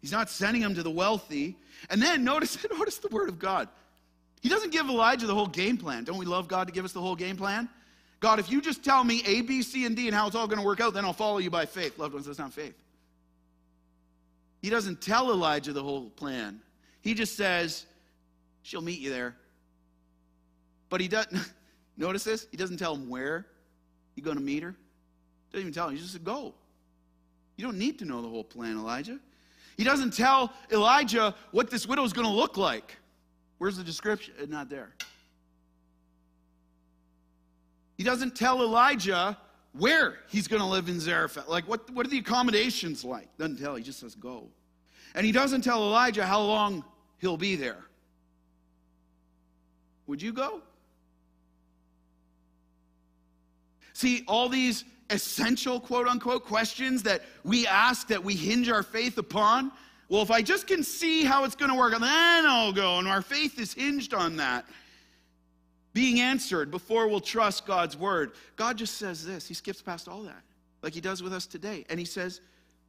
[0.00, 1.58] He's not sending him to the wealthy.
[1.90, 3.68] And then notice, notice the word of God.
[4.40, 6.04] He doesn't give Elijah the whole game plan.
[6.04, 7.68] Don't we love God to give us the whole game plan?
[8.20, 10.46] God, if you just tell me A, B, C, and D and how it's all
[10.46, 11.98] going to work out, then I'll follow you by faith.
[11.98, 12.74] Loved ones, that's not faith.
[14.62, 16.60] He doesn't tell Elijah the whole plan.
[17.02, 17.84] He just says,
[18.62, 19.36] she'll meet you there.
[20.88, 21.52] But he doesn't,
[21.96, 22.46] notice this?
[22.50, 23.46] He doesn't tell him where
[24.14, 24.74] he's going to meet her.
[25.52, 25.96] Doesn't even tell him.
[25.96, 26.54] He just said, go.
[27.56, 29.18] You don't need to know the whole plan, Elijah.
[29.76, 32.96] He doesn't tell Elijah what this widow is going to look like.
[33.58, 34.34] Where's the description?
[34.40, 34.90] Uh, not there.
[37.96, 39.36] He doesn't tell Elijah
[39.72, 41.48] where he's going to live in Zarephath.
[41.48, 43.28] Like, what, what are the accommodations like?
[43.38, 43.74] Doesn't tell.
[43.76, 44.48] He just says, go.
[45.14, 46.84] And he doesn't tell Elijah how long
[47.22, 47.78] he'll be there.
[50.08, 50.60] Would you go?
[53.94, 59.16] See, all these essential, quote unquote, questions that we ask, that we hinge our faith
[59.16, 59.70] upon.
[60.08, 62.98] Well, if I just can see how it's going to work, then I'll go.
[62.98, 64.66] And our faith is hinged on that
[65.94, 68.32] being answered before we'll trust God's word.
[68.56, 69.46] God just says this.
[69.46, 70.42] He skips past all that,
[70.82, 71.86] like he does with us today.
[71.88, 72.40] And he says,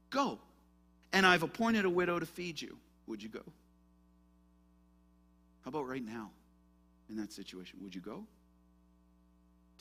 [0.10, 0.40] Go.
[1.12, 2.78] And I've appointed a widow to feed you.
[3.06, 3.44] Would you go?
[5.64, 6.32] How about right now
[7.10, 7.80] in that situation?
[7.82, 8.26] Would you go?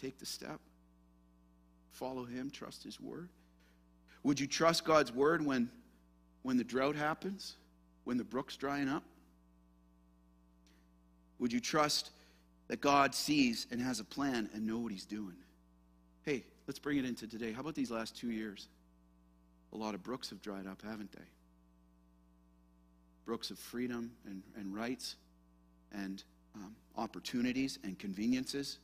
[0.00, 0.60] Take the step
[1.92, 3.28] follow him, trust his word?
[4.24, 5.70] Would you trust God's word when,
[6.42, 7.56] when the drought happens,
[8.04, 9.04] when the brook's drying up?
[11.38, 12.10] Would you trust
[12.68, 15.36] that God sees and has a plan and know what he's doing?
[16.24, 17.52] Hey, let's bring it into today.
[17.52, 18.68] How about these last two years?
[19.72, 21.24] A lot of brooks have dried up, haven't they?
[23.24, 25.16] Brooks of freedom and, and rights
[25.92, 26.22] and
[26.54, 28.78] um, opportunities and conveniences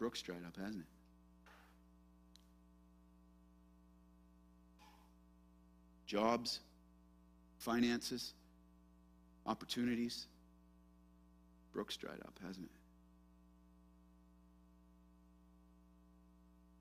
[0.00, 0.86] Brook's dried up, hasn't it?
[6.06, 6.60] Jobs,
[7.58, 8.32] finances,
[9.44, 10.26] opportunities.
[11.74, 12.72] Brook's dried up, hasn't it?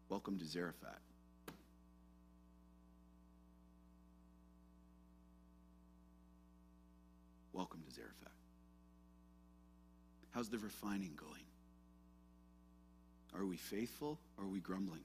[0.08, 1.08] Welcome to Zarephath.
[7.59, 8.31] Welcome to Zarephath.
[10.31, 11.43] How's the refining going?
[13.35, 15.03] Are we faithful or are we grumbling?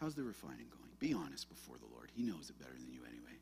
[0.00, 0.92] How's the refining going?
[1.00, 2.12] Be honest before the Lord.
[2.14, 3.38] He knows it better than you anyway.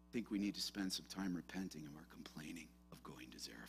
[0.00, 3.38] I think we need to spend some time repenting of our complaining of going to
[3.38, 3.68] Zarephath.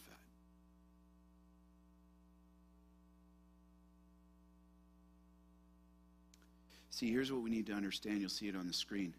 [6.89, 8.21] See, here's what we need to understand.
[8.21, 9.13] You'll see it on the screen.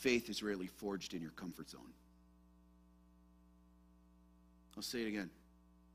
[0.00, 1.92] Faith is rarely forged in your comfort zone.
[4.74, 5.28] I'll say it again.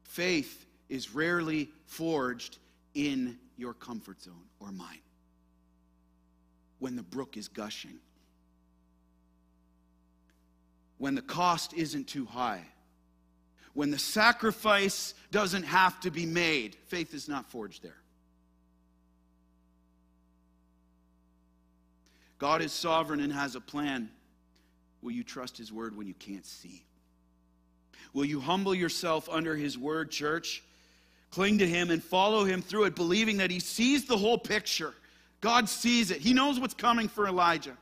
[0.03, 2.59] Faith is rarely forged
[2.93, 4.99] in your comfort zone or mine.
[6.77, 7.97] When the brook is gushing,
[10.99, 12.63] when the cost isn't too high,
[13.73, 17.97] when the sacrifice doesn't have to be made, faith is not forged there.
[22.37, 24.09] God is sovereign and has a plan.
[25.01, 26.83] Will you trust His word when you can't see?
[28.13, 30.63] Will you humble yourself under His word, church?
[31.31, 34.93] Cling to Him and follow Him through it, believing that He sees the whole picture.
[35.41, 36.21] God sees it.
[36.21, 37.77] He knows what's coming for Elijah.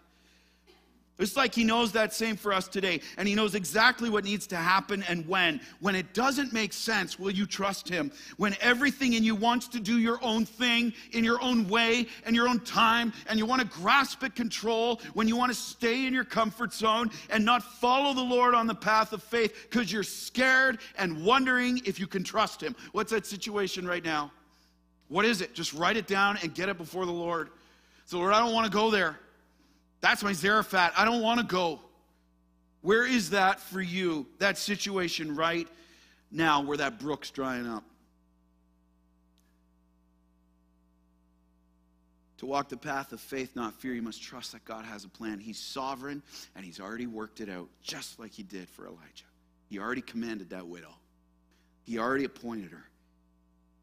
[1.23, 4.45] It's like he knows that same for us today, and he knows exactly what needs
[4.47, 5.61] to happen and when.
[5.79, 8.11] When it doesn't make sense, will you trust him?
[8.35, 12.35] When everything in you wants to do your own thing in your own way and
[12.35, 16.05] your own time, and you want to grasp at control, when you want to stay
[16.05, 19.93] in your comfort zone and not follow the Lord on the path of faith because
[19.93, 22.75] you're scared and wondering if you can trust him.
[22.91, 24.29] What's that situation right now?
[25.07, 25.53] What is it?
[25.53, 27.49] Just write it down and get it before the Lord.
[28.07, 29.17] So, Lord, I don't want to go there.
[30.03, 30.91] That's my Zarephath.
[30.97, 31.79] I don't want to go.
[32.81, 34.27] Where is that for you?
[34.39, 35.65] That situation right
[36.29, 37.85] now where that brook's drying up.
[42.39, 45.07] To walk the path of faith, not fear, you must trust that God has a
[45.07, 45.39] plan.
[45.39, 46.21] He's sovereign
[46.57, 49.23] and He's already worked it out, just like He did for Elijah.
[49.69, 50.93] He already commanded that widow,
[51.85, 52.89] He already appointed her.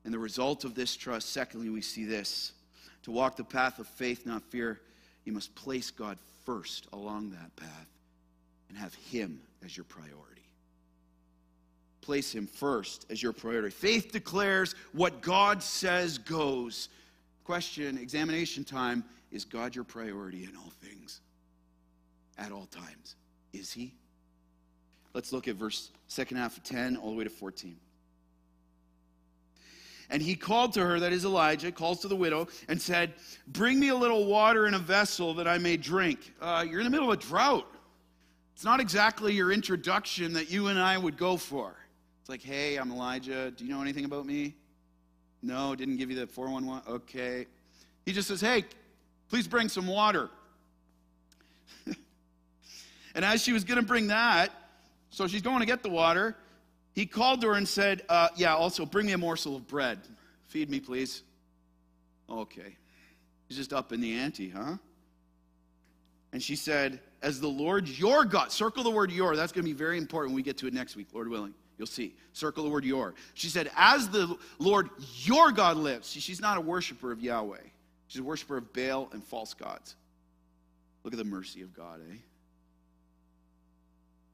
[0.04, 2.52] And the result of this trust, secondly, we see this
[3.04, 4.83] To walk the path of faith, not fear,
[5.24, 7.87] you must place God first along that path
[8.68, 10.42] and have Him as your priority.
[12.00, 13.70] Place Him first as your priority.
[13.70, 16.88] Faith declares what God says goes.
[17.44, 21.20] Question, examination time is God your priority in all things?
[22.38, 23.16] At all times.
[23.52, 23.92] Is He?
[25.12, 27.76] Let's look at verse second half of 10 all the way to 14.
[30.11, 33.14] And he called to her, that is Elijah, calls to the widow, and said,
[33.46, 36.35] Bring me a little water in a vessel that I may drink.
[36.40, 37.66] Uh, you're in the middle of a drought.
[38.55, 41.77] It's not exactly your introduction that you and I would go for.
[42.20, 43.53] It's like, Hey, I'm Elijah.
[43.53, 44.57] Do you know anything about me?
[45.42, 46.92] No, didn't give you the 411.
[46.92, 47.46] Okay.
[48.05, 48.64] He just says, Hey,
[49.29, 50.29] please bring some water.
[53.14, 54.51] and as she was going to bring that,
[55.11, 56.37] so she's going to get the water,
[56.92, 59.98] he called to her and said, uh, Yeah, also bring me a morsel of bread.
[60.46, 61.22] Feed me, please.
[62.29, 62.76] Okay.
[63.48, 64.76] He's just up in the ante, huh?
[66.33, 69.70] And she said, As the Lord your God, circle the word your, that's going to
[69.70, 71.55] be very important when we get to it next week, Lord willing.
[71.79, 72.14] You'll see.
[72.35, 73.14] Circle the word your.
[73.35, 74.90] She said, As the Lord
[75.22, 76.09] your God lives.
[76.09, 77.57] See, she's not a worshiper of Yahweh,
[78.07, 79.96] she's a worshiper of Baal and false gods.
[81.03, 82.16] Look at the mercy of God, eh?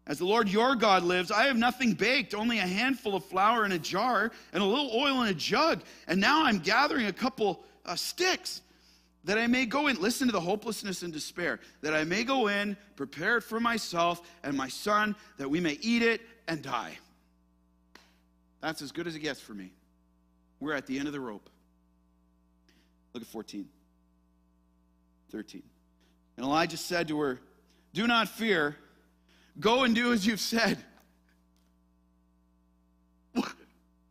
[0.06, 3.64] As the Lord your God lives, I have nothing baked, only a handful of flour
[3.64, 5.82] in a jar and a little oil in a jug.
[6.06, 8.62] And now I'm gathering a couple uh, sticks
[9.24, 10.00] that I may go in.
[10.00, 11.58] Listen to the hopelessness and despair.
[11.82, 15.76] That I may go in, prepare it for myself and my son, that we may
[15.82, 16.98] eat it and die.
[18.60, 19.72] That's as good as it gets for me.
[20.60, 21.50] We're at the end of the rope.
[23.12, 23.68] Look at 14,
[25.32, 25.62] 13.
[26.36, 27.40] And Elijah said to her,
[27.92, 28.76] Do not fear.
[29.58, 30.78] Go and do as you've said.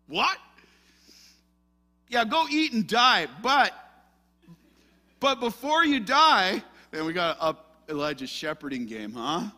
[0.08, 0.38] What?
[2.10, 3.74] Yeah, go eat and die, but
[5.20, 9.50] but before you die, then we got to up Elijah's shepherding game, huh?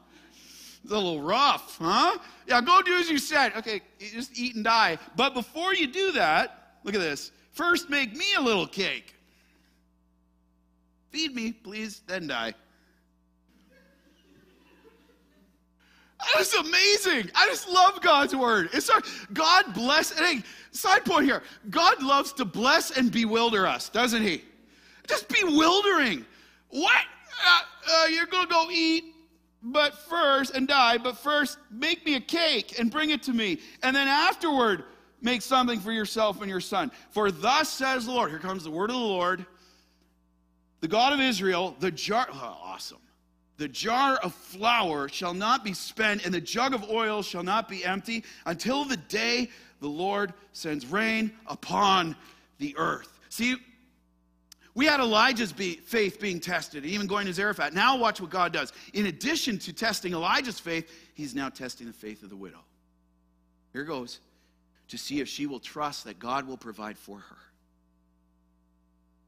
[0.84, 2.18] It's a little rough, huh?
[2.48, 3.54] Yeah, go do as you said.
[3.58, 4.98] Okay, just eat and die.
[5.16, 7.32] But before you do that, look at this.
[7.52, 9.14] First, make me a little cake.
[11.10, 12.54] Feed me, please, then die.
[16.20, 17.30] That is amazing.
[17.36, 18.70] I just love God's word.
[18.74, 19.02] It's our,
[19.34, 20.12] God bless.
[20.12, 21.44] And Hey, side point here.
[21.70, 24.44] God loves to bless and bewilder us, doesn't He?
[25.08, 26.26] Just bewildering.
[26.70, 27.04] What?
[27.46, 29.14] Uh, uh, you're to go eat,
[29.62, 33.60] but first, and die, but first, make me a cake and bring it to me.
[33.84, 34.86] And then afterward,
[35.22, 36.92] make something for yourself and your son.
[37.12, 38.32] For thus says the Lord.
[38.32, 39.46] Here comes the word of the Lord.
[40.80, 42.28] The God of Israel, the jar.
[42.32, 43.00] Oh, awesome.
[43.58, 47.68] The jar of flour shall not be spent, and the jug of oil shall not
[47.68, 52.16] be empty until the day the Lord sends rain upon
[52.60, 53.20] the earth.
[53.30, 53.56] See,
[54.76, 57.74] we had Elijah's be, faith being tested, even going to Zarephath.
[57.74, 58.72] Now, watch what God does.
[58.94, 62.60] In addition to testing Elijah's faith, he's now testing the faith of the widow.
[63.74, 64.20] Here goes
[64.90, 67.38] to see if she will trust that God will provide for her.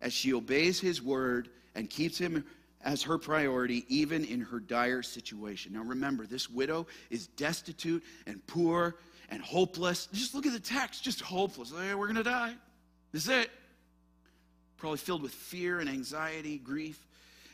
[0.02, 2.46] As she obeys his word and keeps him
[2.84, 5.74] as her priority, even in her dire situation.
[5.74, 8.96] Now remember, this widow is destitute and poor
[9.30, 10.08] and hopeless.
[10.13, 11.72] Just look at the text, just hopeless.
[11.72, 12.54] Hey, we're going to die.
[13.12, 13.52] This is it.
[14.78, 17.06] Probably filled with fear and anxiety, grief.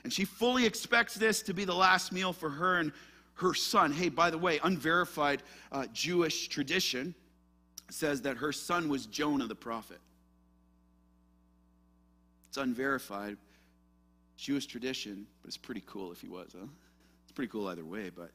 [0.03, 2.91] And she fully expects this to be the last meal for her and
[3.35, 3.91] her son.
[3.91, 7.15] Hey, by the way, unverified uh, Jewish tradition
[7.89, 9.99] says that her son was Jonah the prophet.
[12.49, 13.37] It's unverified,
[14.37, 16.67] Jewish tradition, but it's pretty cool if he was, huh?
[17.23, 18.31] It's pretty cool either way, but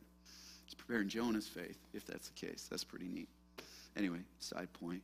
[0.65, 2.67] it's preparing Jonah's faith, if that's the case.
[2.71, 3.29] That's pretty neat.
[3.97, 5.03] Anyway, side point.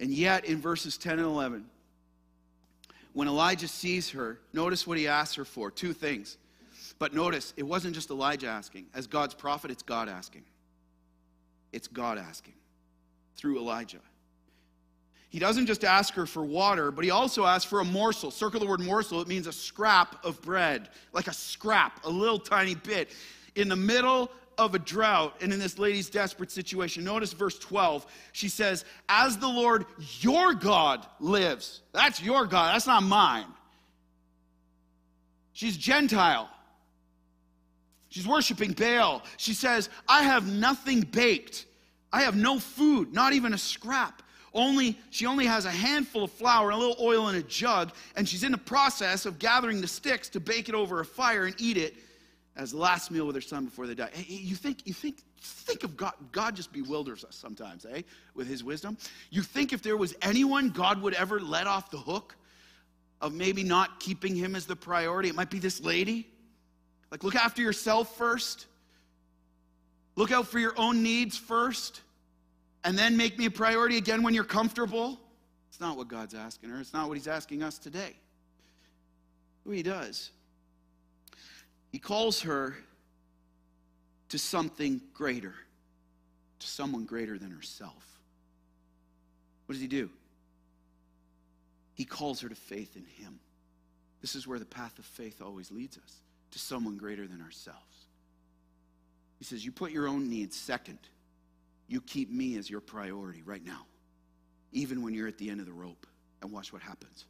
[0.00, 1.66] And yet, in verses 10 and 11,
[3.12, 6.36] when Elijah sees her, notice what he asks her for two things.
[6.98, 8.86] But notice, it wasn't just Elijah asking.
[8.94, 10.42] As God's prophet, it's God asking.
[11.72, 12.54] It's God asking
[13.36, 14.00] through Elijah.
[15.34, 18.30] He doesn't just ask her for water, but he also asks for a morsel.
[18.30, 22.38] Circle the word morsel, it means a scrap of bread, like a scrap, a little
[22.38, 23.10] tiny bit.
[23.56, 28.06] In the middle of a drought and in this lady's desperate situation, notice verse 12.
[28.30, 29.86] She says, As the Lord
[30.20, 31.80] your God lives.
[31.92, 33.46] That's your God, that's not mine.
[35.52, 36.48] She's Gentile.
[38.08, 39.24] She's worshiping Baal.
[39.36, 41.66] She says, I have nothing baked.
[42.12, 44.22] I have no food, not even a scrap
[44.54, 47.92] only she only has a handful of flour and a little oil in a jug
[48.16, 51.44] and she's in the process of gathering the sticks to bake it over a fire
[51.46, 51.94] and eat it
[52.56, 54.10] as the last meal with her son before they die.
[54.12, 56.12] Hey, you think, you think, think of God.
[56.30, 58.02] God just bewilders us sometimes, eh?
[58.34, 58.96] With his wisdom.
[59.30, 62.36] You think if there was anyone God would ever let off the hook
[63.20, 66.28] of maybe not keeping him as the priority, it might be this lady.
[67.10, 68.66] Like, look after yourself first.
[70.16, 72.02] Look out for your own needs first.
[72.84, 75.18] And then make me a priority again when you're comfortable.
[75.70, 76.80] It's not what God's asking her.
[76.80, 78.14] It's not what he's asking us today.
[79.64, 80.30] Who he does.
[81.90, 82.76] He calls her
[84.28, 85.54] to something greater,
[86.58, 88.04] to someone greater than herself.
[89.66, 90.10] What does he do?
[91.94, 93.38] He calls her to faith in him.
[94.20, 96.20] This is where the path of faith always leads us
[96.50, 98.06] to someone greater than ourselves.
[99.38, 100.98] He says, You put your own needs second.
[101.86, 103.86] You keep me as your priority right now,
[104.72, 106.06] even when you're at the end of the rope,
[106.42, 107.26] and watch what happens.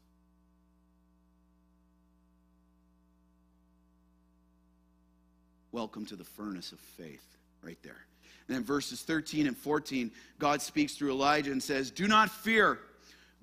[5.73, 8.07] Welcome to the furnace of faith, right there.
[8.47, 12.79] And then verses 13 and 14, God speaks through Elijah and says, Do not fear.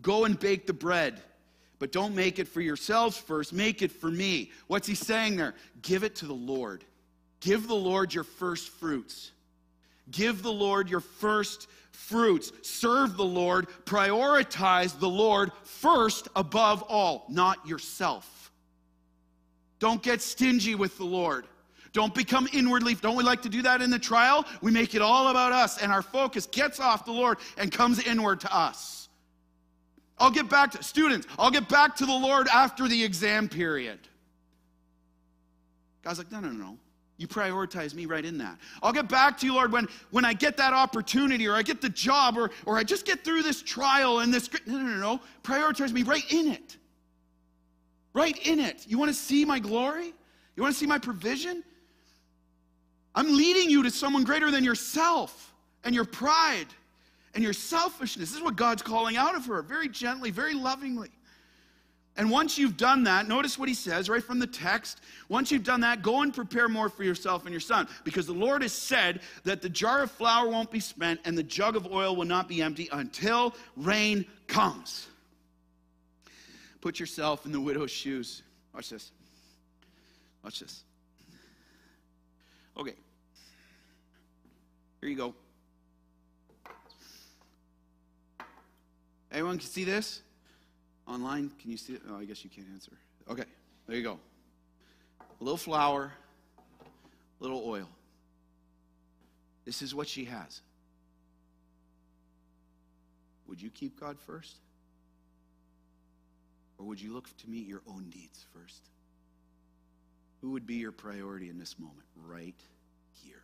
[0.01, 1.21] Go and bake the bread,
[1.77, 3.51] but don't make it for yourselves first.
[3.51, 4.51] Make it for me.
[4.67, 5.55] What's he saying there?
[5.81, 6.85] Give it to the Lord.
[7.41, 9.31] Give the Lord your first fruits.
[10.11, 12.51] Give the Lord your first fruits.
[12.61, 13.67] Serve the Lord.
[13.85, 18.51] Prioritize the Lord first above all, not yourself.
[19.79, 21.45] Don't get stingy with the Lord.
[21.93, 22.95] Don't become inwardly.
[22.95, 24.45] Don't we like to do that in the trial?
[24.61, 27.99] We make it all about us, and our focus gets off the Lord and comes
[28.05, 29.09] inward to us.
[30.17, 33.99] I'll get back to students, I'll get back to the Lord after the exam period.
[36.03, 36.77] God's like, no, no, no.
[37.21, 38.57] You prioritize me right in that.
[38.81, 41.79] I'll get back to you, Lord, when, when I get that opportunity or I get
[41.79, 44.49] the job or, or I just get through this trial and this.
[44.65, 45.21] No, no, no, no.
[45.43, 46.77] Prioritize me right in it.
[48.13, 48.85] Right in it.
[48.87, 50.15] You want to see my glory?
[50.55, 51.63] You want to see my provision?
[53.13, 55.53] I'm leading you to someone greater than yourself
[55.83, 56.67] and your pride
[57.35, 58.31] and your selfishness.
[58.31, 61.11] This is what God's calling out of her, very gently, very lovingly.
[62.17, 64.99] And once you've done that, notice what he says right from the text.
[65.29, 67.87] Once you've done that, go and prepare more for yourself and your son.
[68.03, 71.43] Because the Lord has said that the jar of flour won't be spent and the
[71.43, 75.07] jug of oil will not be empty until rain comes.
[76.81, 78.43] Put yourself in the widow's shoes.
[78.73, 79.11] Watch this.
[80.43, 80.83] Watch this.
[82.77, 82.95] Okay.
[84.99, 85.33] Here you go.
[89.31, 90.21] Anyone can see this?
[91.11, 92.01] Online, can you see it?
[92.09, 92.93] Oh, I guess you can't answer.
[93.29, 93.43] Okay,
[93.85, 94.17] there you go.
[95.19, 96.13] A little flour,
[96.79, 97.89] a little oil.
[99.65, 100.61] This is what she has.
[103.47, 104.55] Would you keep God first?
[106.77, 108.87] Or would you look to meet your own needs first?
[110.39, 112.55] Who would be your priority in this moment, right
[113.21, 113.43] here?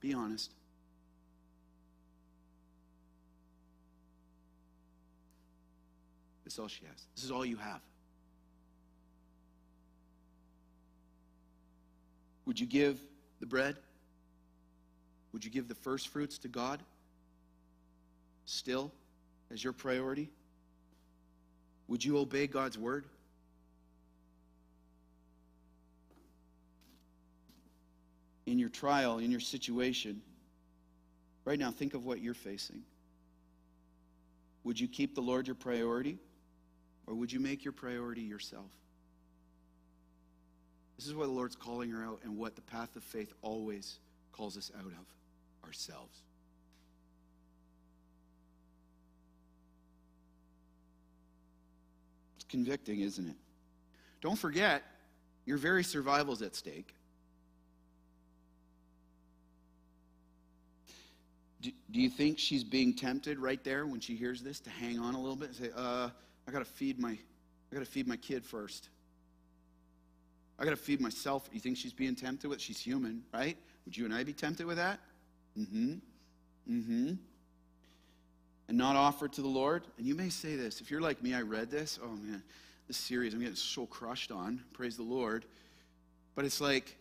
[0.00, 0.50] Be honest.
[6.52, 7.06] This is all she has.
[7.14, 7.80] This is all you have.
[12.44, 13.00] Would you give
[13.40, 13.78] the bread?
[15.32, 16.82] Would you give the first fruits to God
[18.44, 18.92] still
[19.50, 20.28] as your priority?
[21.88, 23.06] Would you obey God's word?
[28.44, 30.20] in your trial, in your situation,
[31.46, 32.82] right now, think of what you're facing.
[34.64, 36.18] Would you keep the Lord your priority,
[37.06, 38.70] or would you make your priority yourself?
[40.96, 43.98] This is what the Lord's calling her out, and what the path of faith always
[44.30, 44.92] calls us out of
[45.66, 46.20] ourselves.
[52.36, 53.36] It's convicting, isn't it?
[54.20, 54.82] Don't forget,
[55.44, 56.94] your very survival is at stake.
[61.60, 64.98] Do, do you think she's being tempted right there when she hears this to hang
[64.98, 66.10] on a little bit and say, uh,
[66.46, 68.88] I gotta feed my I gotta feed my kid first.
[70.58, 71.48] I gotta feed myself.
[71.52, 72.60] You think she's being tempted with?
[72.60, 73.56] She's human, right?
[73.84, 75.00] Would you and I be tempted with that?
[75.58, 75.94] Mm-hmm.
[76.70, 77.14] Mm-hmm.
[78.68, 79.84] And not offer to the Lord.
[79.98, 80.80] And you may say this.
[80.80, 81.98] If you're like me, I read this.
[82.02, 82.42] Oh man,
[82.88, 84.60] this series I'm getting so crushed on.
[84.72, 85.44] Praise the Lord.
[86.34, 86.96] But it's like,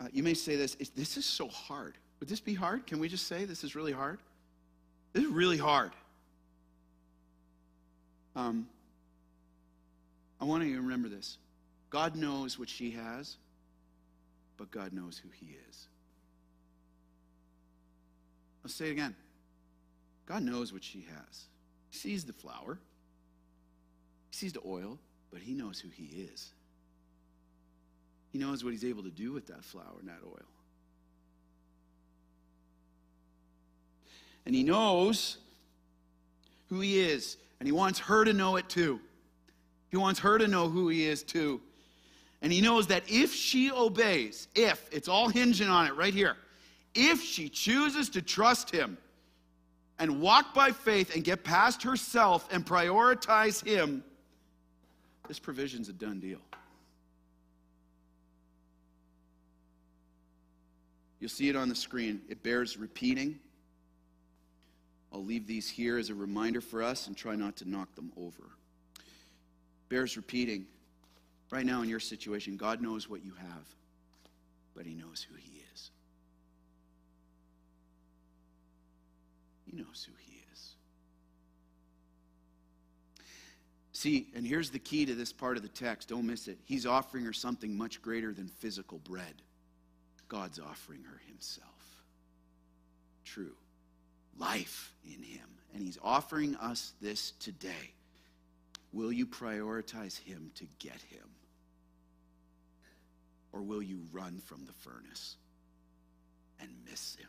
[0.00, 1.94] uh, you may say this, this is so hard.
[2.20, 2.86] Would this be hard?
[2.86, 4.20] Can we just say this is really hard?
[5.12, 5.92] This is really hard.
[8.36, 8.68] Um,
[10.40, 11.38] I want you to remember this
[11.90, 13.36] God knows what she has,
[14.56, 15.86] but God knows who He is.
[18.64, 19.14] I'll say it again.
[20.26, 21.44] God knows what she has.
[21.90, 22.78] He sees the flour,
[24.30, 24.98] He sees the oil,
[25.32, 26.52] but He knows who He is.
[28.32, 30.46] He knows what he's able to do with that flour and that oil.
[34.46, 35.38] And he knows
[36.68, 38.98] who he is, and he wants her to know it too.
[39.90, 41.60] He wants her to know who he is too.
[42.42, 46.36] And he knows that if she obeys, if, it's all hinging on it right here,
[46.94, 48.96] if she chooses to trust him
[49.98, 54.02] and walk by faith and get past herself and prioritize him,
[55.28, 56.40] this provision's a done deal.
[61.20, 62.22] You'll see it on the screen.
[62.30, 63.38] It bears repeating.
[65.12, 68.12] I'll leave these here as a reminder for us and try not to knock them
[68.16, 68.44] over.
[69.88, 70.66] Bears repeating.
[71.50, 73.66] Right now, in your situation, God knows what you have,
[74.76, 75.90] but He knows who He is.
[79.66, 80.74] He knows who He is.
[83.92, 86.10] See, and here's the key to this part of the text.
[86.10, 86.58] Don't miss it.
[86.64, 89.42] He's offering her something much greater than physical bread.
[90.28, 91.66] God's offering her Himself.
[93.24, 93.56] True.
[94.40, 95.46] Life in Him.
[95.72, 97.92] And He's offering us this today.
[98.92, 101.28] Will you prioritize Him to get Him?
[103.52, 105.36] Or will you run from the furnace
[106.60, 107.28] and miss Him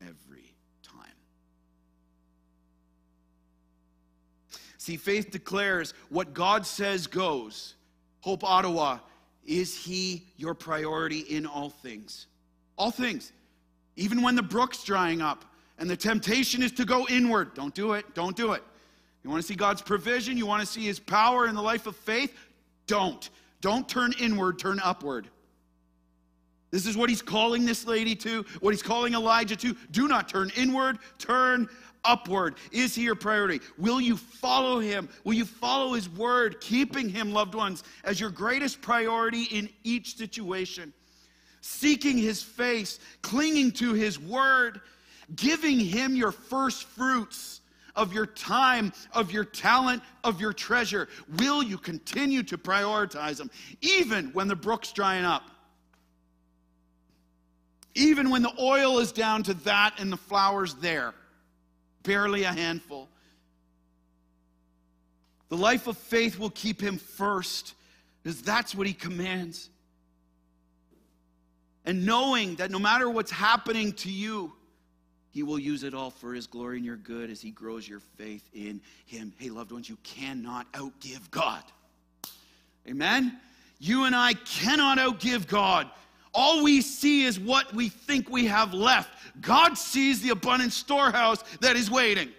[0.00, 1.04] every time?
[4.78, 7.74] See, faith declares what God says goes.
[8.20, 8.98] Hope Ottawa,
[9.44, 12.26] is He your priority in all things?
[12.76, 13.32] All things.
[13.96, 15.44] Even when the brook's drying up
[15.78, 18.14] and the temptation is to go inward, don't do it.
[18.14, 18.62] Don't do it.
[19.22, 20.36] You want to see God's provision?
[20.36, 22.34] You want to see His power in the life of faith?
[22.86, 23.30] Don't.
[23.60, 25.28] Don't turn inward, turn upward.
[26.70, 29.74] This is what he's calling this lady to, what he's calling Elijah to.
[29.90, 31.68] Do not turn inward, turn
[32.04, 32.56] upward.
[32.72, 33.60] Is he your priority?
[33.78, 35.08] Will you follow him?
[35.24, 40.16] Will you follow his word, keeping him, loved ones, as your greatest priority in each
[40.16, 40.92] situation?
[41.62, 44.80] Seeking his face, clinging to his word,
[45.36, 47.60] giving him your first fruits
[47.96, 51.08] of your time, of your talent, of your treasure?
[51.38, 53.50] Will you continue to prioritize them,
[53.80, 55.42] even when the brook's drying up?
[57.94, 61.14] Even when the oil is down to that and the flour's there,
[62.04, 63.08] barely a handful.
[65.48, 67.74] The life of faith will keep him first,
[68.22, 69.70] because that's what he commands.
[71.84, 74.52] And knowing that no matter what's happening to you,
[75.38, 78.00] he will use it all for His glory and your good as He grows your
[78.00, 79.32] faith in Him.
[79.38, 81.62] Hey, loved ones, you cannot outgive God.
[82.88, 83.38] Amen?
[83.78, 85.88] You and I cannot outgive God.
[86.34, 89.10] All we see is what we think we have left.
[89.40, 92.30] God sees the abundant storehouse that is waiting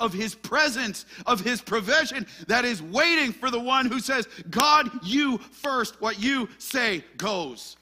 [0.00, 4.90] of his presence, of his provision that is waiting for the one who says, God,
[5.04, 7.76] you first, what you say goes.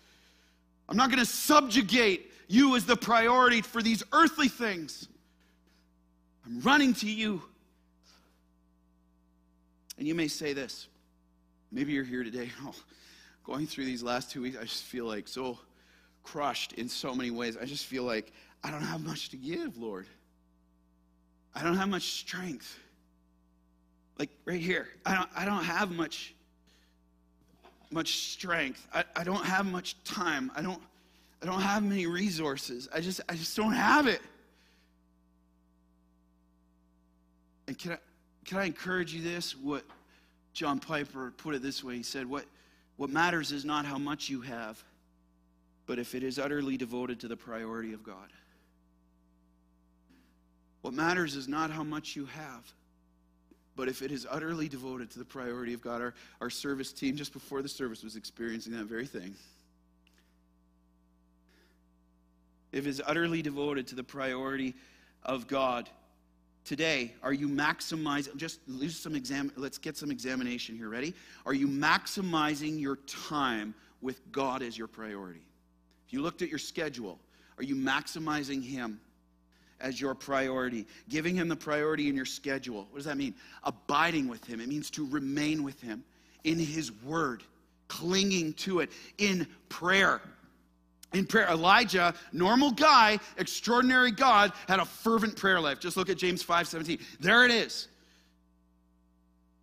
[0.86, 5.08] I'm not going to subjugate you as the priority for these earthly things.
[6.46, 7.42] I'm running to you.
[9.98, 10.88] And you may say this.
[11.72, 12.50] Maybe you're here today.
[12.64, 12.74] Oh,
[13.44, 15.58] going through these last two weeks, I just feel like so
[16.22, 17.58] crushed in so many ways.
[17.60, 18.32] I just feel like
[18.62, 20.06] I don't have much to give, Lord.
[21.54, 22.78] I don't have much strength.
[24.18, 26.34] Like right here, I don't, I don't have much,
[27.90, 28.86] much strength.
[28.94, 30.50] I, I don't have much time.
[30.56, 30.80] I don't,
[31.44, 32.88] I don't have many resources.
[32.90, 34.22] I just, I just don't have it.
[37.68, 37.98] And can I,
[38.46, 39.54] can I encourage you this?
[39.54, 39.84] What
[40.54, 41.96] John Piper put it this way.
[41.96, 42.46] He said, what,
[42.96, 44.82] what matters is not how much you have,
[45.84, 48.32] but if it is utterly devoted to the priority of God.
[50.80, 52.72] What matters is not how much you have,
[53.76, 56.00] but if it is utterly devoted to the priority of God.
[56.00, 59.34] Our, our service team, just before the service, was experiencing that very thing.
[62.74, 64.74] If is utterly devoted to the priority
[65.22, 65.88] of God.
[66.64, 68.36] Today, are you maximizing?
[68.36, 69.52] Just use some exam.
[69.56, 70.88] Let's get some examination here.
[70.88, 71.14] Ready?
[71.46, 75.46] Are you maximizing your time with God as your priority?
[76.06, 77.18] If you looked at your schedule,
[77.58, 78.98] are you maximizing Him
[79.80, 80.86] as your priority?
[81.08, 82.88] Giving Him the priority in your schedule.
[82.90, 83.34] What does that mean?
[83.62, 84.60] Abiding with Him.
[84.60, 86.02] It means to remain with Him
[86.42, 87.44] in His Word,
[87.86, 90.20] clinging to it in prayer
[91.14, 91.48] in prayer.
[91.48, 95.80] Elijah, normal guy, extraordinary God, had a fervent prayer life.
[95.80, 96.98] Just look at James 5 17.
[97.20, 97.88] There it is.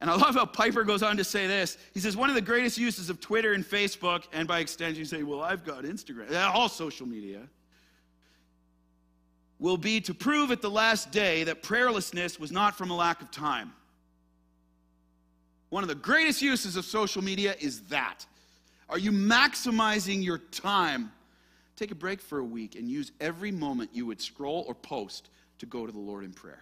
[0.01, 1.77] And I love how Piper goes on to say this.
[1.93, 5.05] He says, one of the greatest uses of Twitter and Facebook, and by extension, you
[5.05, 7.41] say, well, I've got Instagram, uh, all social media,
[9.59, 13.21] will be to prove at the last day that prayerlessness was not from a lack
[13.21, 13.73] of time.
[15.69, 18.25] One of the greatest uses of social media is that
[18.89, 21.11] Are you maximizing your time?
[21.81, 25.31] Take a break for a week and use every moment you would scroll or post
[25.57, 26.61] to go to the Lord in prayer.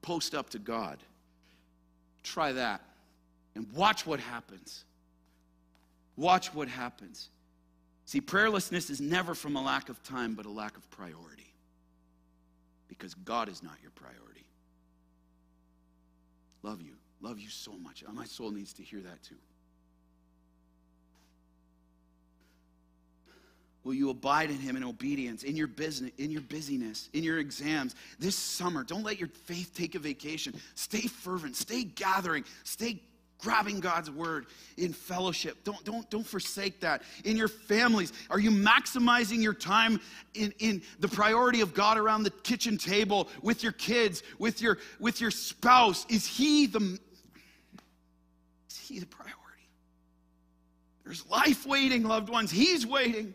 [0.00, 0.98] Post up to God.
[2.22, 2.82] Try that
[3.56, 4.84] and watch what happens.
[6.14, 7.30] Watch what happens.
[8.04, 11.52] See, prayerlessness is never from a lack of time, but a lack of priority.
[12.86, 14.46] Because God is not your priority.
[16.62, 16.92] Love you.
[17.20, 18.04] Love you so much.
[18.12, 19.34] My soul needs to hear that too.
[23.84, 27.38] Will you abide in him in obedience, in your business, in your busyness, in your
[27.38, 28.84] exams this summer?
[28.84, 30.54] Don't let your faith take a vacation.
[30.76, 33.00] Stay fervent, stay gathering, stay
[33.40, 35.64] grabbing God's word in fellowship.
[35.64, 37.02] Don't, don't, don't forsake that.
[37.24, 40.00] In your families, are you maximizing your time
[40.34, 44.78] in, in the priority of God around the kitchen table with your kids, with your,
[45.00, 46.06] with your spouse?
[46.08, 47.00] Is he the
[48.70, 49.38] is he the priority?
[51.04, 52.50] There's life waiting, loved ones.
[52.50, 53.34] He's waiting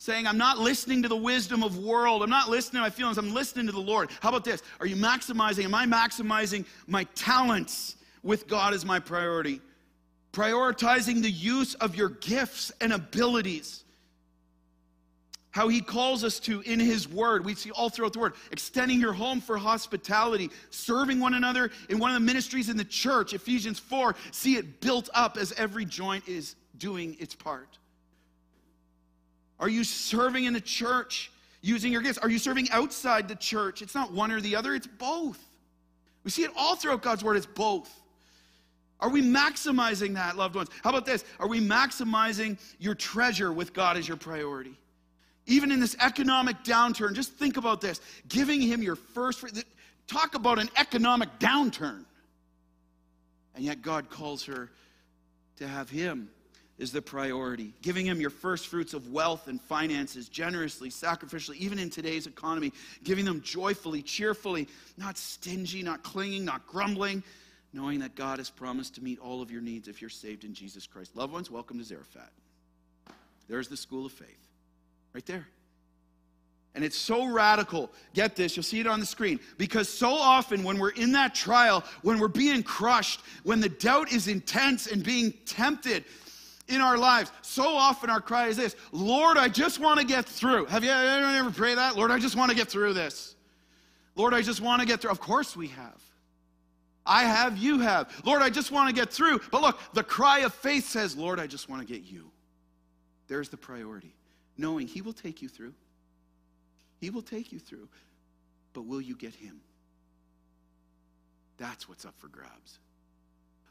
[0.00, 2.22] saying, I'm not listening to the wisdom of world.
[2.22, 3.18] I'm not listening to my feelings.
[3.18, 4.10] I'm listening to the Lord.
[4.20, 4.62] How about this?
[4.80, 5.64] Are you maximizing?
[5.64, 9.60] Am I maximizing my talents with God as my priority?
[10.32, 13.84] Prioritizing the use of your gifts and abilities.
[15.50, 17.44] How he calls us to in his word.
[17.44, 18.34] We see all throughout the word.
[18.52, 22.84] Extending your home for hospitality, serving one another in one of the ministries in the
[22.86, 24.14] church, Ephesians 4.
[24.30, 27.79] See it built up as every joint is doing its part.
[29.60, 31.30] Are you serving in the church
[31.60, 32.18] using your gifts?
[32.18, 33.82] Are you serving outside the church?
[33.82, 35.38] It's not one or the other, it's both.
[36.24, 37.94] We see it all throughout God's word, it's both.
[38.98, 40.68] Are we maximizing that, loved ones?
[40.82, 41.24] How about this?
[41.38, 44.78] Are we maximizing your treasure with God as your priority?
[45.46, 49.44] Even in this economic downturn, just think about this giving Him your first,
[50.06, 52.04] talk about an economic downturn.
[53.54, 54.70] And yet God calls her
[55.56, 56.30] to have Him
[56.80, 57.74] is the priority.
[57.82, 62.72] Giving Him your first fruits of wealth and finances generously, sacrificially, even in today's economy.
[63.04, 64.66] Giving them joyfully, cheerfully,
[64.96, 67.22] not stingy, not clinging, not grumbling,
[67.74, 70.54] knowing that God has promised to meet all of your needs if you're saved in
[70.54, 71.14] Jesus Christ.
[71.14, 72.32] Loved ones, welcome to Zarephath.
[73.46, 74.48] There's the school of faith,
[75.12, 75.46] right there.
[76.74, 77.90] And it's so radical.
[78.14, 79.38] Get this, you'll see it on the screen.
[79.58, 84.12] Because so often when we're in that trial, when we're being crushed, when the doubt
[84.12, 86.04] is intense and being tempted,
[86.70, 87.30] in our lives.
[87.42, 90.66] So often our cry is this Lord, I just want to get through.
[90.66, 91.96] Have you ever prayed that?
[91.96, 93.34] Lord, I just want to get through this.
[94.16, 95.10] Lord, I just want to get through.
[95.10, 96.02] Of course we have.
[97.06, 98.12] I have, you have.
[98.24, 99.40] Lord, I just want to get through.
[99.50, 102.30] But look, the cry of faith says, Lord, I just want to get you.
[103.26, 104.14] There's the priority.
[104.56, 105.72] Knowing He will take you through.
[107.00, 107.88] He will take you through.
[108.74, 109.60] But will you get Him?
[111.56, 112.78] That's what's up for grabs.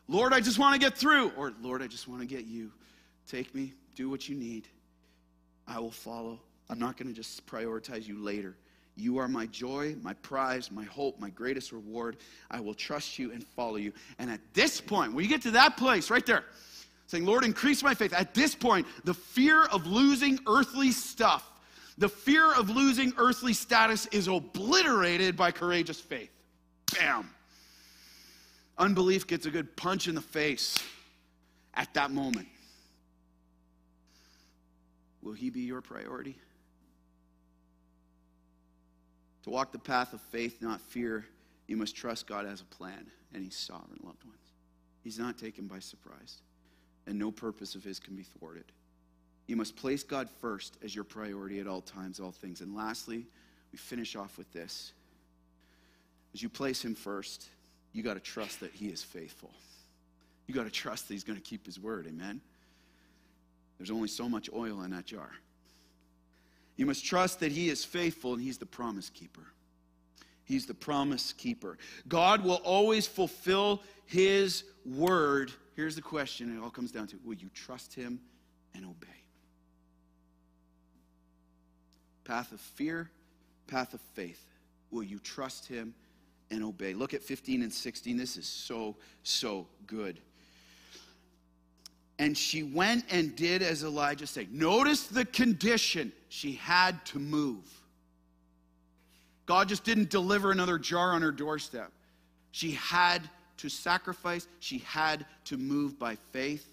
[0.10, 1.32] Lord, I just want to get through.
[1.38, 2.72] Or, Lord, I just want to get you.
[3.28, 4.68] Take me, do what you need.
[5.68, 6.40] I will follow.
[6.68, 8.56] I'm not going to just prioritize you later.
[8.96, 12.18] You are my joy, my prize, my hope, my greatest reward.
[12.50, 13.94] I will trust you and follow you.
[14.18, 16.44] And at this point, when you get to that place right there,
[17.06, 21.48] saying, Lord, increase my faith, at this point, the fear of losing earthly stuff,
[22.00, 26.32] the fear of losing earthly status is obliterated by courageous faith.
[26.96, 27.30] Bam.
[28.80, 30.78] Unbelief gets a good punch in the face
[31.74, 32.48] at that moment.
[35.22, 36.38] Will he be your priority?
[39.44, 41.26] To walk the path of faith, not fear,
[41.68, 44.38] you must trust God has a plan, and He's sovereign, loved ones.
[45.04, 46.40] He's not taken by surprise,
[47.06, 48.66] and no purpose of His can be thwarted.
[49.48, 52.62] You must place God first as your priority at all times, all things.
[52.62, 53.26] And lastly,
[53.72, 54.94] we finish off with this.
[56.34, 57.50] As you place Him first,
[57.94, 59.52] you got to trust that He is faithful.
[60.48, 62.08] You got to trust that He's going to keep His word.
[62.08, 62.42] Amen?
[63.78, 65.32] There's only so much oil in that jar.
[66.76, 69.48] You must trust that He is faithful and He's the promise keeper.
[70.44, 71.78] He's the promise keeper.
[72.08, 75.52] God will always fulfill His word.
[75.76, 78.20] Here's the question it all comes down to will you trust Him
[78.74, 79.08] and obey?
[82.24, 83.10] Path of fear,
[83.68, 84.44] path of faith.
[84.92, 85.94] Will you trust Him
[86.52, 86.94] and obey.
[86.94, 88.18] Look at 15 and 16.
[88.18, 90.20] This is so, so good.
[92.18, 94.54] And she went and did as Elijah said.
[94.54, 96.12] Notice the condition.
[96.28, 97.64] She had to move.
[99.46, 101.92] God just didn't deliver another jar on her doorstep.
[102.52, 103.22] She had
[103.58, 106.66] to sacrifice, she had to move by faith,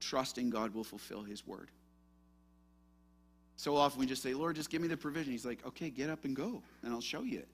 [0.00, 1.70] trusting God will fulfill his word.
[3.56, 5.32] So often we just say, Lord, just give me the provision.
[5.32, 7.48] He's like, okay, get up and go, and I'll show you it.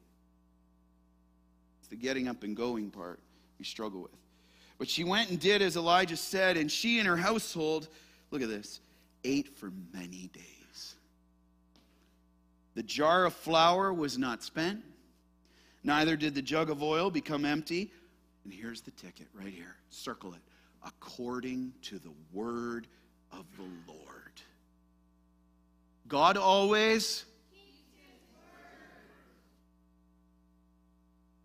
[1.88, 3.18] It's the getting up and going part
[3.58, 4.10] we struggle with.
[4.76, 7.88] But she went and did as Elijah said, and she and her household,
[8.30, 8.80] look at this,
[9.24, 10.96] ate for many days.
[12.74, 14.82] The jar of flour was not spent,
[15.82, 17.90] neither did the jug of oil become empty.
[18.44, 19.76] And here's the ticket right here.
[19.88, 20.40] Circle it.
[20.84, 22.86] According to the word
[23.32, 24.42] of the Lord.
[26.06, 27.24] God always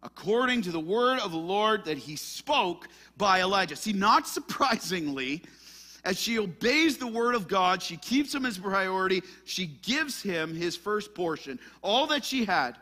[0.03, 2.87] according to the word of the Lord that he spoke
[3.17, 3.75] by Elijah.
[3.75, 5.41] See, not surprisingly,
[6.03, 9.23] as she obeys the word of God, she keeps him as priority.
[9.45, 12.75] She gives him his first portion, all that she had.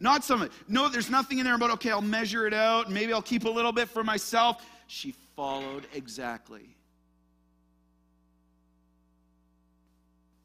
[0.00, 3.22] Not some, no, there's nothing in there about, okay, I'll measure it out, maybe I'll
[3.22, 4.66] keep a little bit for myself.
[4.88, 6.68] She followed exactly.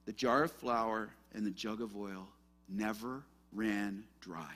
[0.05, 2.27] The jar of flour and the jug of oil
[2.67, 4.53] never ran dry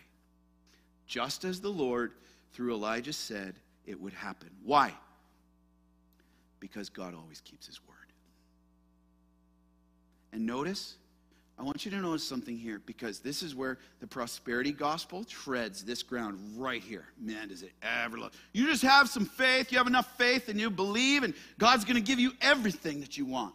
[1.13, 2.11] just as the Lord,
[2.53, 3.53] through Elijah, said
[3.85, 4.49] it would happen.
[4.63, 4.91] Why?
[6.59, 7.97] Because God always keeps his word.
[10.31, 10.95] And notice,
[11.59, 15.83] I want you to notice something here because this is where the prosperity gospel treads
[15.83, 17.05] this ground right here.
[17.21, 18.31] Man, does it ever love.
[18.51, 21.93] You just have some faith, you have enough faith, and you believe, and God's going
[21.93, 23.53] to give you everything that you want.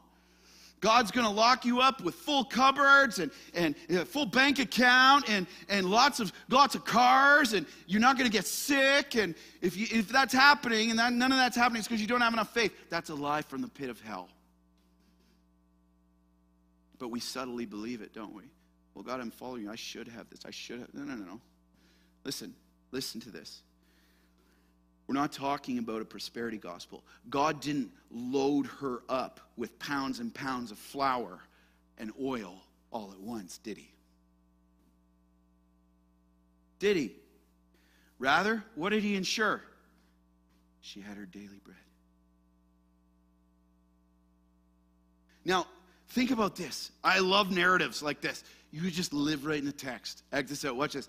[0.81, 5.29] God's going to lock you up with full cupboards and, and a full bank account
[5.29, 9.17] and, and lots, of, lots of cars, and you're not going to get sick.
[9.17, 12.07] And if, you, if that's happening and that, none of that's happening, it's because you
[12.07, 12.73] don't have enough faith.
[12.91, 14.29] That's a lie from the pit of hell.
[16.99, 18.45] But we subtly believe it, don't we?
[18.95, 19.71] Well, God, I'm following you.
[19.71, 20.41] I should have this.
[20.45, 20.93] I should have.
[20.93, 21.41] No, no, no, no.
[22.25, 22.55] Listen,
[22.91, 23.63] listen to this.
[25.09, 27.03] We're not talking about a prosperity gospel.
[27.31, 31.41] God didn't load her up with pounds and pounds of flour
[31.97, 33.91] and oil all at once, did he?
[36.79, 37.13] Did he?
[38.19, 39.63] Rather, what did he ensure?
[40.83, 41.77] She had her daily bread.
[45.45, 45.67] Now,
[46.11, 46.91] think about this.
[47.03, 48.45] I love narratives like this.
[48.71, 50.23] You just live right in the text.
[50.35, 50.77] Act this out.
[50.77, 51.09] Watch this.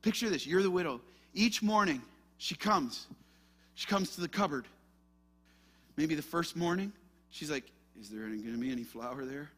[0.00, 0.46] Picture this.
[0.46, 1.02] You're the widow.
[1.34, 2.00] Each morning,
[2.38, 3.06] she comes
[3.74, 4.66] she comes to the cupboard.
[5.96, 6.92] Maybe the first morning,
[7.30, 7.64] she's like,
[8.00, 9.50] Is there going to be any flour there?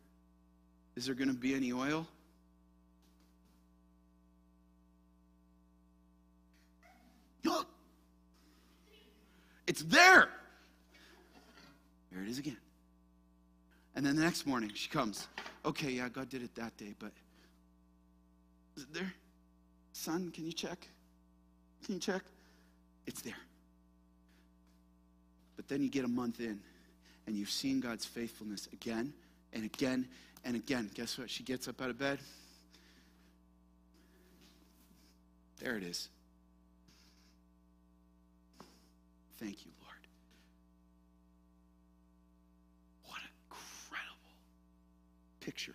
[0.96, 2.06] Is there going to be any oil?
[9.66, 10.28] It's there.
[12.12, 12.56] There it is again.
[13.94, 15.28] And then the next morning, she comes.
[15.64, 17.12] Okay, yeah, God did it that day, but
[18.76, 19.12] is it there?
[19.92, 20.86] Son, can you check?
[21.84, 22.22] Can you check?
[23.06, 23.34] It's there.
[25.66, 26.60] But then you get a month in
[27.26, 29.12] and you've seen God's faithfulness again
[29.52, 30.06] and again
[30.44, 30.88] and again.
[30.94, 31.28] Guess what?
[31.28, 32.20] She gets up out of bed.
[35.58, 36.08] There it is.
[39.40, 39.96] Thank you, Lord.
[43.06, 44.36] What an incredible
[45.40, 45.74] picture.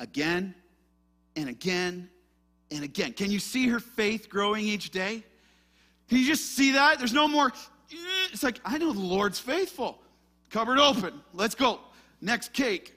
[0.00, 0.54] Again
[1.36, 2.08] and again
[2.70, 3.12] and again.
[3.12, 5.22] Can you see her faith growing each day?
[6.08, 6.98] Can you just see that?
[6.98, 7.52] There's no more.
[8.32, 9.98] It's like, I know the Lord's faithful.
[10.50, 11.12] Cupboard open.
[11.34, 11.80] Let's go.
[12.20, 12.94] Next cake.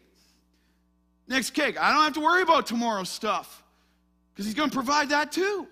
[1.27, 1.79] Next cake.
[1.81, 3.63] I don't have to worry about tomorrow's stuff
[4.33, 5.67] because He's going to provide that too.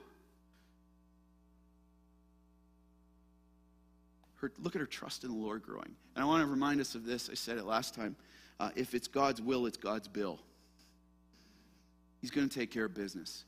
[4.38, 5.96] Her, look at her trust in the Lord growing.
[6.16, 7.30] And I want to remind us of this.
[7.30, 8.16] I said it last time.
[8.60, 10.40] Uh, if it's God's will, it's God's bill.
[12.22, 13.46] He's going to take care of business.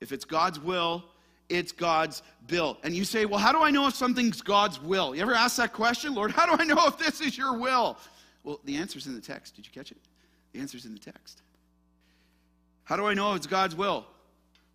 [0.00, 1.04] If it's God's will,
[1.50, 2.78] it's God's bill.
[2.82, 5.14] And you say, well, how do I know if something's God's will?
[5.14, 6.14] You ever ask that question?
[6.14, 7.98] Lord, how do I know if this is your will?
[8.44, 9.56] Well, the answer's in the text.
[9.56, 9.98] Did you catch it?
[10.52, 11.42] The answer's in the text.
[12.84, 14.06] How do I know if it's God's will?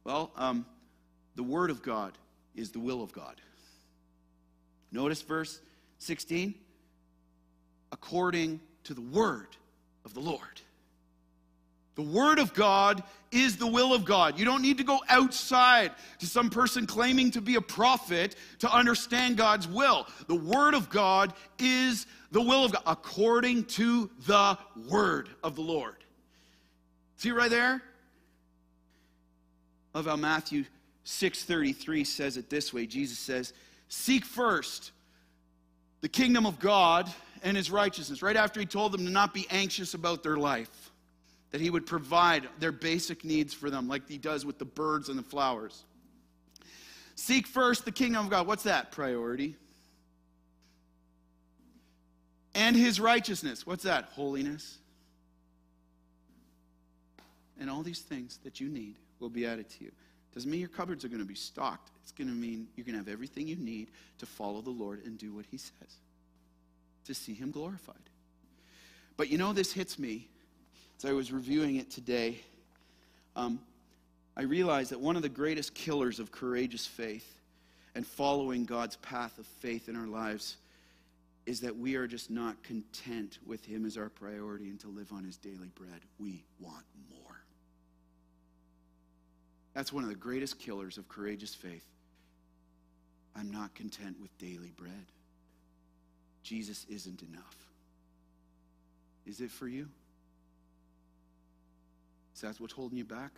[0.03, 0.65] Well, um,
[1.35, 2.13] the Word of God
[2.55, 3.41] is the will of God.
[4.91, 5.59] Notice verse
[5.99, 6.53] 16.
[7.91, 9.47] According to the Word
[10.03, 10.61] of the Lord.
[11.95, 14.37] The Word of God is the will of God.
[14.37, 18.73] You don't need to go outside to some person claiming to be a prophet to
[18.73, 20.05] understand God's will.
[20.27, 24.57] The Word of God is the will of God according to the
[24.89, 25.95] Word of the Lord.
[27.15, 27.81] See right there?
[29.93, 30.65] Love how Matthew
[31.05, 32.85] 6:33 says it this way.
[32.85, 33.53] Jesus says,
[33.87, 34.91] "Seek first
[36.01, 39.47] the kingdom of God and his righteousness." Right after he told them to not be
[39.49, 40.84] anxious about their life
[41.55, 45.07] that he would provide their basic needs for them, like he does with the birds
[45.07, 45.85] and the flowers.
[47.15, 48.45] Seek first the kingdom of God.
[48.45, 48.91] What's that?
[48.91, 49.55] Priority.
[52.53, 53.65] And his righteousness.
[53.65, 54.09] What's that?
[54.15, 54.79] Holiness.
[57.57, 59.93] And all these things that you need will be added to you.
[60.33, 61.89] Doesn't mean your cupboards are going to be stocked.
[62.03, 65.05] It's going to mean you're going to have everything you need to follow the Lord
[65.05, 65.99] and do what He says,
[67.05, 67.95] to see Him glorified.
[69.15, 70.27] But you know, this hits me
[70.97, 72.39] as I was reviewing it today.
[73.35, 73.59] Um,
[74.37, 77.29] I realized that one of the greatest killers of courageous faith
[77.95, 80.57] and following God's path of faith in our lives
[81.45, 85.11] is that we are just not content with Him as our priority and to live
[85.11, 86.01] on His daily bread.
[86.19, 87.37] We want more.
[89.73, 91.85] That's one of the greatest killers of courageous faith.
[93.35, 95.05] I'm not content with daily bread.
[96.41, 97.55] Jesus isn't enough.
[99.25, 99.87] Is it for you?
[102.35, 103.31] Is that what's holding you back?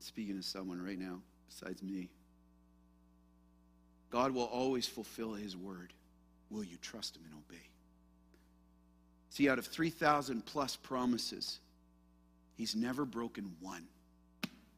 [0.00, 2.08] Speaking to someone right now besides me.
[4.10, 5.92] God will always fulfill his word.
[6.50, 7.62] Will you trust him and obey?
[9.30, 11.60] See, out of 3,000 plus promises,
[12.56, 13.86] he's never broken one.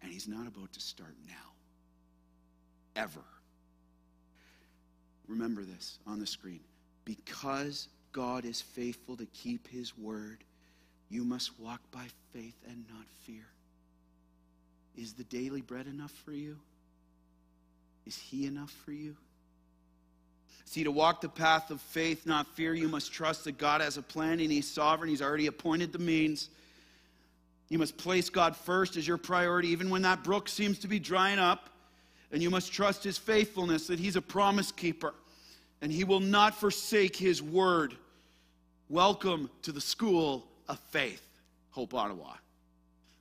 [0.03, 1.35] And he's not about to start now.
[2.97, 3.23] Ever.
[5.29, 6.61] Remember this on the screen.
[7.07, 10.45] Because God is faithful to keep his word,
[11.13, 13.45] you must walk by faith and not fear.
[14.97, 16.57] Is the daily bread enough for you?
[18.07, 19.15] Is he enough for you?
[20.65, 23.99] See, to walk the path of faith, not fear, you must trust that God has
[23.99, 25.11] a plan and He's sovereign.
[25.11, 26.49] He's already appointed the means.
[27.69, 30.99] You must place God first as your priority, even when that brook seems to be
[30.99, 31.69] drying up.
[32.33, 35.13] And you must trust His faithfulness, that He's a promise keeper
[35.83, 37.95] and He will not forsake His word.
[38.89, 41.23] Welcome to the school of faith,
[41.71, 42.35] Hope Ottawa.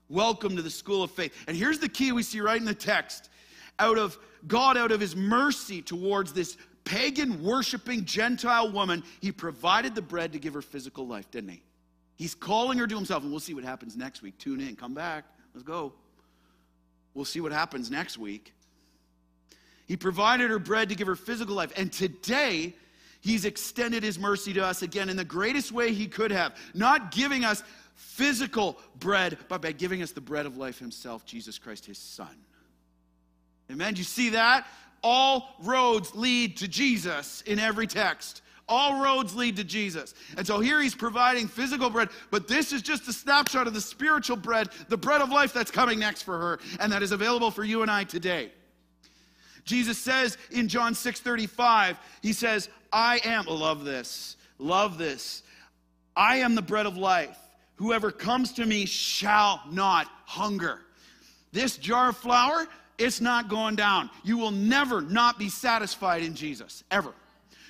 [0.09, 1.33] Welcome to the school of faith.
[1.47, 3.29] And here's the key we see right in the text.
[3.77, 9.95] Out of God, out of His mercy towards this pagan worshiping Gentile woman, He provided
[9.95, 11.63] the bread to give her physical life, didn't He?
[12.15, 14.37] He's calling her to himself, and we'll see what happens next week.
[14.37, 15.91] Tune in, come back, let's go.
[17.13, 18.53] We'll see what happens next week.
[19.87, 22.75] He provided her bread to give her physical life, and today,
[23.21, 27.11] He's extended His mercy to us again in the greatest way He could have, not
[27.11, 27.63] giving us
[27.95, 32.35] physical bread, but by giving us the bread of life Himself, Jesus Christ, His Son.
[33.71, 33.93] Amen.
[33.93, 34.67] Do you see that?
[35.03, 38.41] All roads lead to Jesus in every text.
[38.67, 40.13] All roads lead to Jesus.
[40.37, 43.81] And so here he's providing physical bread, but this is just a snapshot of the
[43.81, 47.51] spiritual bread, the bread of life that's coming next for her, and that is available
[47.51, 48.51] for you and I today.
[49.71, 55.43] Jesus says in John 6 35, he says, I am, love this, love this.
[56.13, 57.37] I am the bread of life.
[57.75, 60.81] Whoever comes to me shall not hunger.
[61.53, 62.67] This jar of flour,
[62.97, 64.09] it's not going down.
[64.25, 67.13] You will never not be satisfied in Jesus, ever.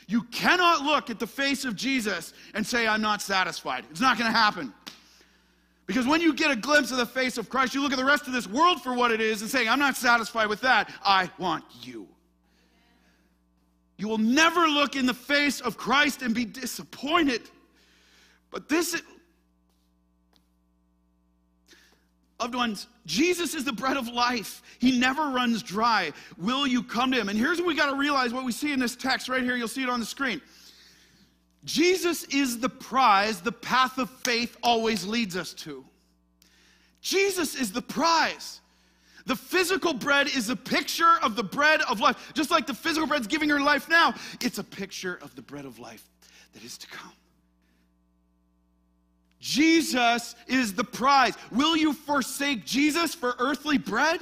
[0.08, 3.86] You cannot look at the face of Jesus and say, I'm not satisfied.
[3.91, 4.74] It's not going to happen.
[5.91, 8.05] Because when you get a glimpse of the face of Christ, you look at the
[8.05, 10.89] rest of this world for what it is and saying, I'm not satisfied with that.
[11.03, 12.07] I want you.
[13.97, 17.41] You will never look in the face of Christ and be disappointed.
[18.51, 19.01] But this is,
[22.39, 24.63] Loved ones, Jesus is the bread of life.
[24.79, 26.13] He never runs dry.
[26.37, 27.27] Will you come to him?
[27.27, 29.57] And here's what we got to realize what we see in this text right here.
[29.57, 30.41] You'll see it on the screen.
[31.64, 35.86] Jesus is the prize the path of faith always leads us to.
[37.01, 38.62] Jesus is the prize.
[39.26, 42.32] The physical bread is a picture of the bread of life.
[42.34, 45.66] Just like the physical bread's giving her life now, it's a picture of the bread
[45.66, 46.03] of life
[46.53, 47.14] that is to come.
[49.39, 51.34] Jesus is the prize.
[51.51, 54.20] Will you forsake Jesus for earthly bread?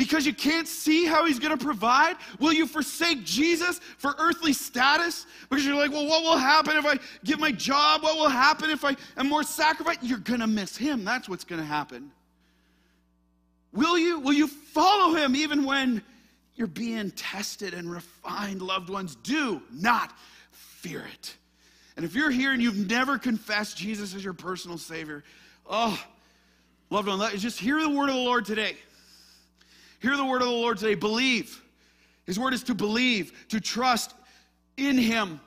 [0.00, 2.16] Because you can't see how he's going to provide?
[2.38, 5.26] Will you forsake Jesus for earthly status?
[5.50, 8.02] Because you're like, well, what will happen if I give my job?
[8.02, 10.02] What will happen if I am more sacrificed?
[10.02, 11.04] You're going to miss him.
[11.04, 12.12] That's what's going to happen.
[13.74, 14.20] Will you?
[14.20, 16.00] Will you follow him even when
[16.54, 19.16] you're being tested and refined, loved ones?
[19.16, 20.14] Do not
[20.50, 21.36] fear it.
[21.96, 25.24] And if you're here and you've never confessed Jesus as your personal Savior,
[25.68, 26.02] oh,
[26.88, 28.76] loved one, just hear the word of the Lord today.
[30.00, 30.94] Hear the word of the Lord today.
[30.94, 31.62] Believe.
[32.26, 34.14] His word is to believe, to trust
[34.76, 35.40] in Him.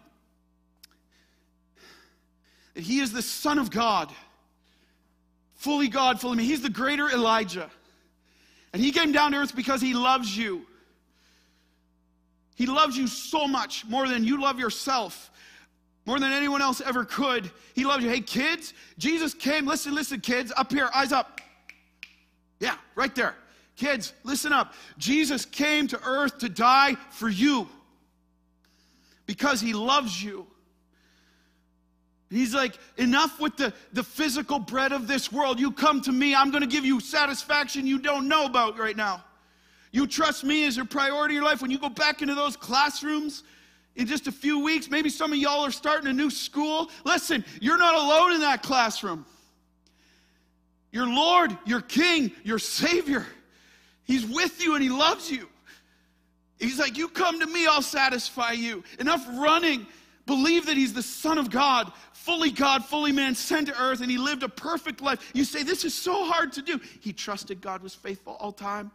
[2.73, 4.11] That He is the Son of God,
[5.55, 6.45] fully God, fully man.
[6.45, 7.69] He's the greater Elijah.
[8.73, 10.65] And He came down to earth because He loves you.
[12.55, 15.31] He loves you so much more than you love yourself
[16.05, 17.49] more than anyone else ever could.
[17.75, 18.09] He loves you.
[18.09, 19.65] Hey, kids, Jesus came.
[19.65, 21.39] Listen, listen, kids, up here, eyes up.
[22.59, 23.35] Yeah, right there.
[23.75, 24.73] Kids, listen up.
[24.97, 27.67] Jesus came to earth to die for you
[29.25, 30.45] because he loves you.
[32.29, 35.59] He's like, enough with the, the physical bread of this world.
[35.59, 38.97] You come to me, I'm going to give you satisfaction you don't know about right
[38.97, 39.23] now.
[39.91, 41.61] You trust me as your priority in your life.
[41.61, 43.43] When you go back into those classrooms
[43.95, 46.89] in just a few weeks, maybe some of y'all are starting a new school.
[47.05, 49.27] Listen, you're not alone in that classroom.
[50.91, 53.27] Your Lord, your King, your Savior,
[54.05, 55.47] He's with you and He loves you.
[56.59, 58.83] He's like, You come to me, I'll satisfy you.
[58.99, 59.85] Enough running.
[60.25, 64.09] Believe that He's the Son of God, fully God, fully man, sent to earth, and
[64.09, 65.31] He lived a perfect life.
[65.33, 66.79] You say, This is so hard to do.
[67.01, 68.91] He trusted God was faithful all time.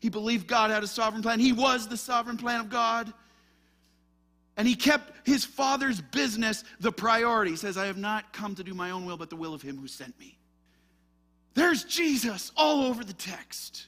[0.00, 1.40] He believed God had a sovereign plan.
[1.40, 3.12] He was the sovereign plan of God.
[4.56, 7.52] And he kept his father's business the priority.
[7.52, 9.62] He says, I have not come to do my own will, but the will of
[9.62, 10.38] him who sent me.
[11.54, 13.86] There's Jesus all over the text.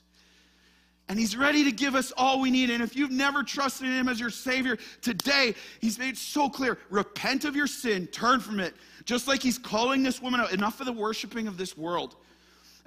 [1.09, 2.71] And he's ready to give us all we need.
[2.71, 7.45] And if you've never trusted him as your Savior, today he's made so clear repent
[7.45, 8.75] of your sin, turn from it.
[9.05, 12.17] Just like he's calling this woman out, enough of the worshiping of this world,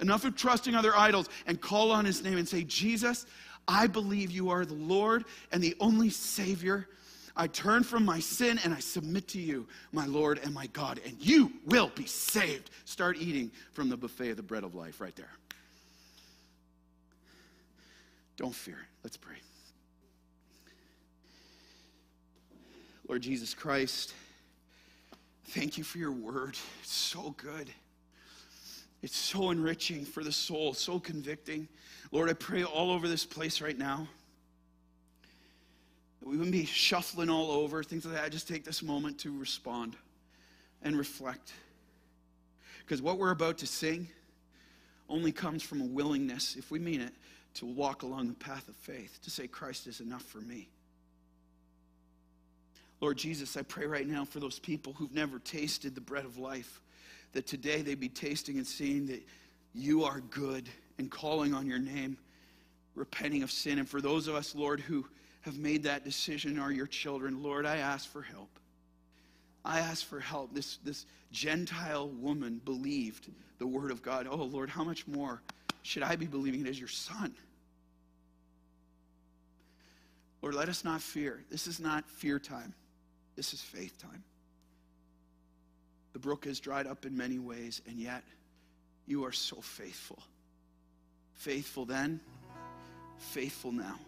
[0.00, 3.24] enough of trusting other idols, and call on his name and say, Jesus,
[3.66, 6.88] I believe you are the Lord and the only Savior.
[7.36, 11.00] I turn from my sin and I submit to you, my Lord and my God,
[11.06, 12.70] and you will be saved.
[12.84, 15.30] Start eating from the buffet of the bread of life right there.
[18.40, 18.78] Don't fear.
[19.04, 19.36] Let's pray.
[23.06, 24.14] Lord Jesus Christ,
[25.48, 26.56] thank you for your word.
[26.82, 27.68] It's so good.
[29.02, 31.68] It's so enriching for the soul, so convicting.
[32.12, 34.08] Lord, I pray all over this place right now
[36.20, 38.24] that we wouldn't be shuffling all over, things like that.
[38.24, 39.96] I just take this moment to respond
[40.80, 41.52] and reflect.
[42.78, 44.08] Because what we're about to sing
[45.10, 47.12] only comes from a willingness, if we mean it,
[47.54, 50.68] to walk along the path of faith, to say, Christ is enough for me.
[53.00, 56.36] Lord Jesus, I pray right now for those people who've never tasted the bread of
[56.36, 56.80] life,
[57.32, 59.22] that today they be tasting and seeing that
[59.74, 62.18] you are good and calling on your name,
[62.94, 63.78] repenting of sin.
[63.78, 65.06] And for those of us, Lord, who
[65.42, 68.50] have made that decision are your children, Lord, I ask for help.
[69.64, 70.54] I ask for help.
[70.54, 74.26] This, this Gentile woman believed the word of God.
[74.30, 75.42] Oh, Lord, how much more?
[75.82, 77.34] Should I be believing it as your son?
[80.42, 81.42] Lord, let us not fear.
[81.50, 82.74] This is not fear time,
[83.36, 84.24] this is faith time.
[86.12, 88.24] The brook has dried up in many ways, and yet
[89.06, 90.18] you are so faithful.
[91.34, 92.20] Faithful then,
[93.18, 93.98] faithful now.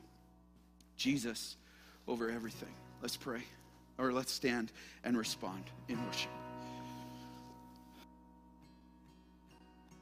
[0.97, 1.57] Jesus
[2.09, 2.75] over everything.
[3.01, 3.43] Let's pray,
[3.99, 4.73] or let's stand
[5.05, 6.31] and respond in worship.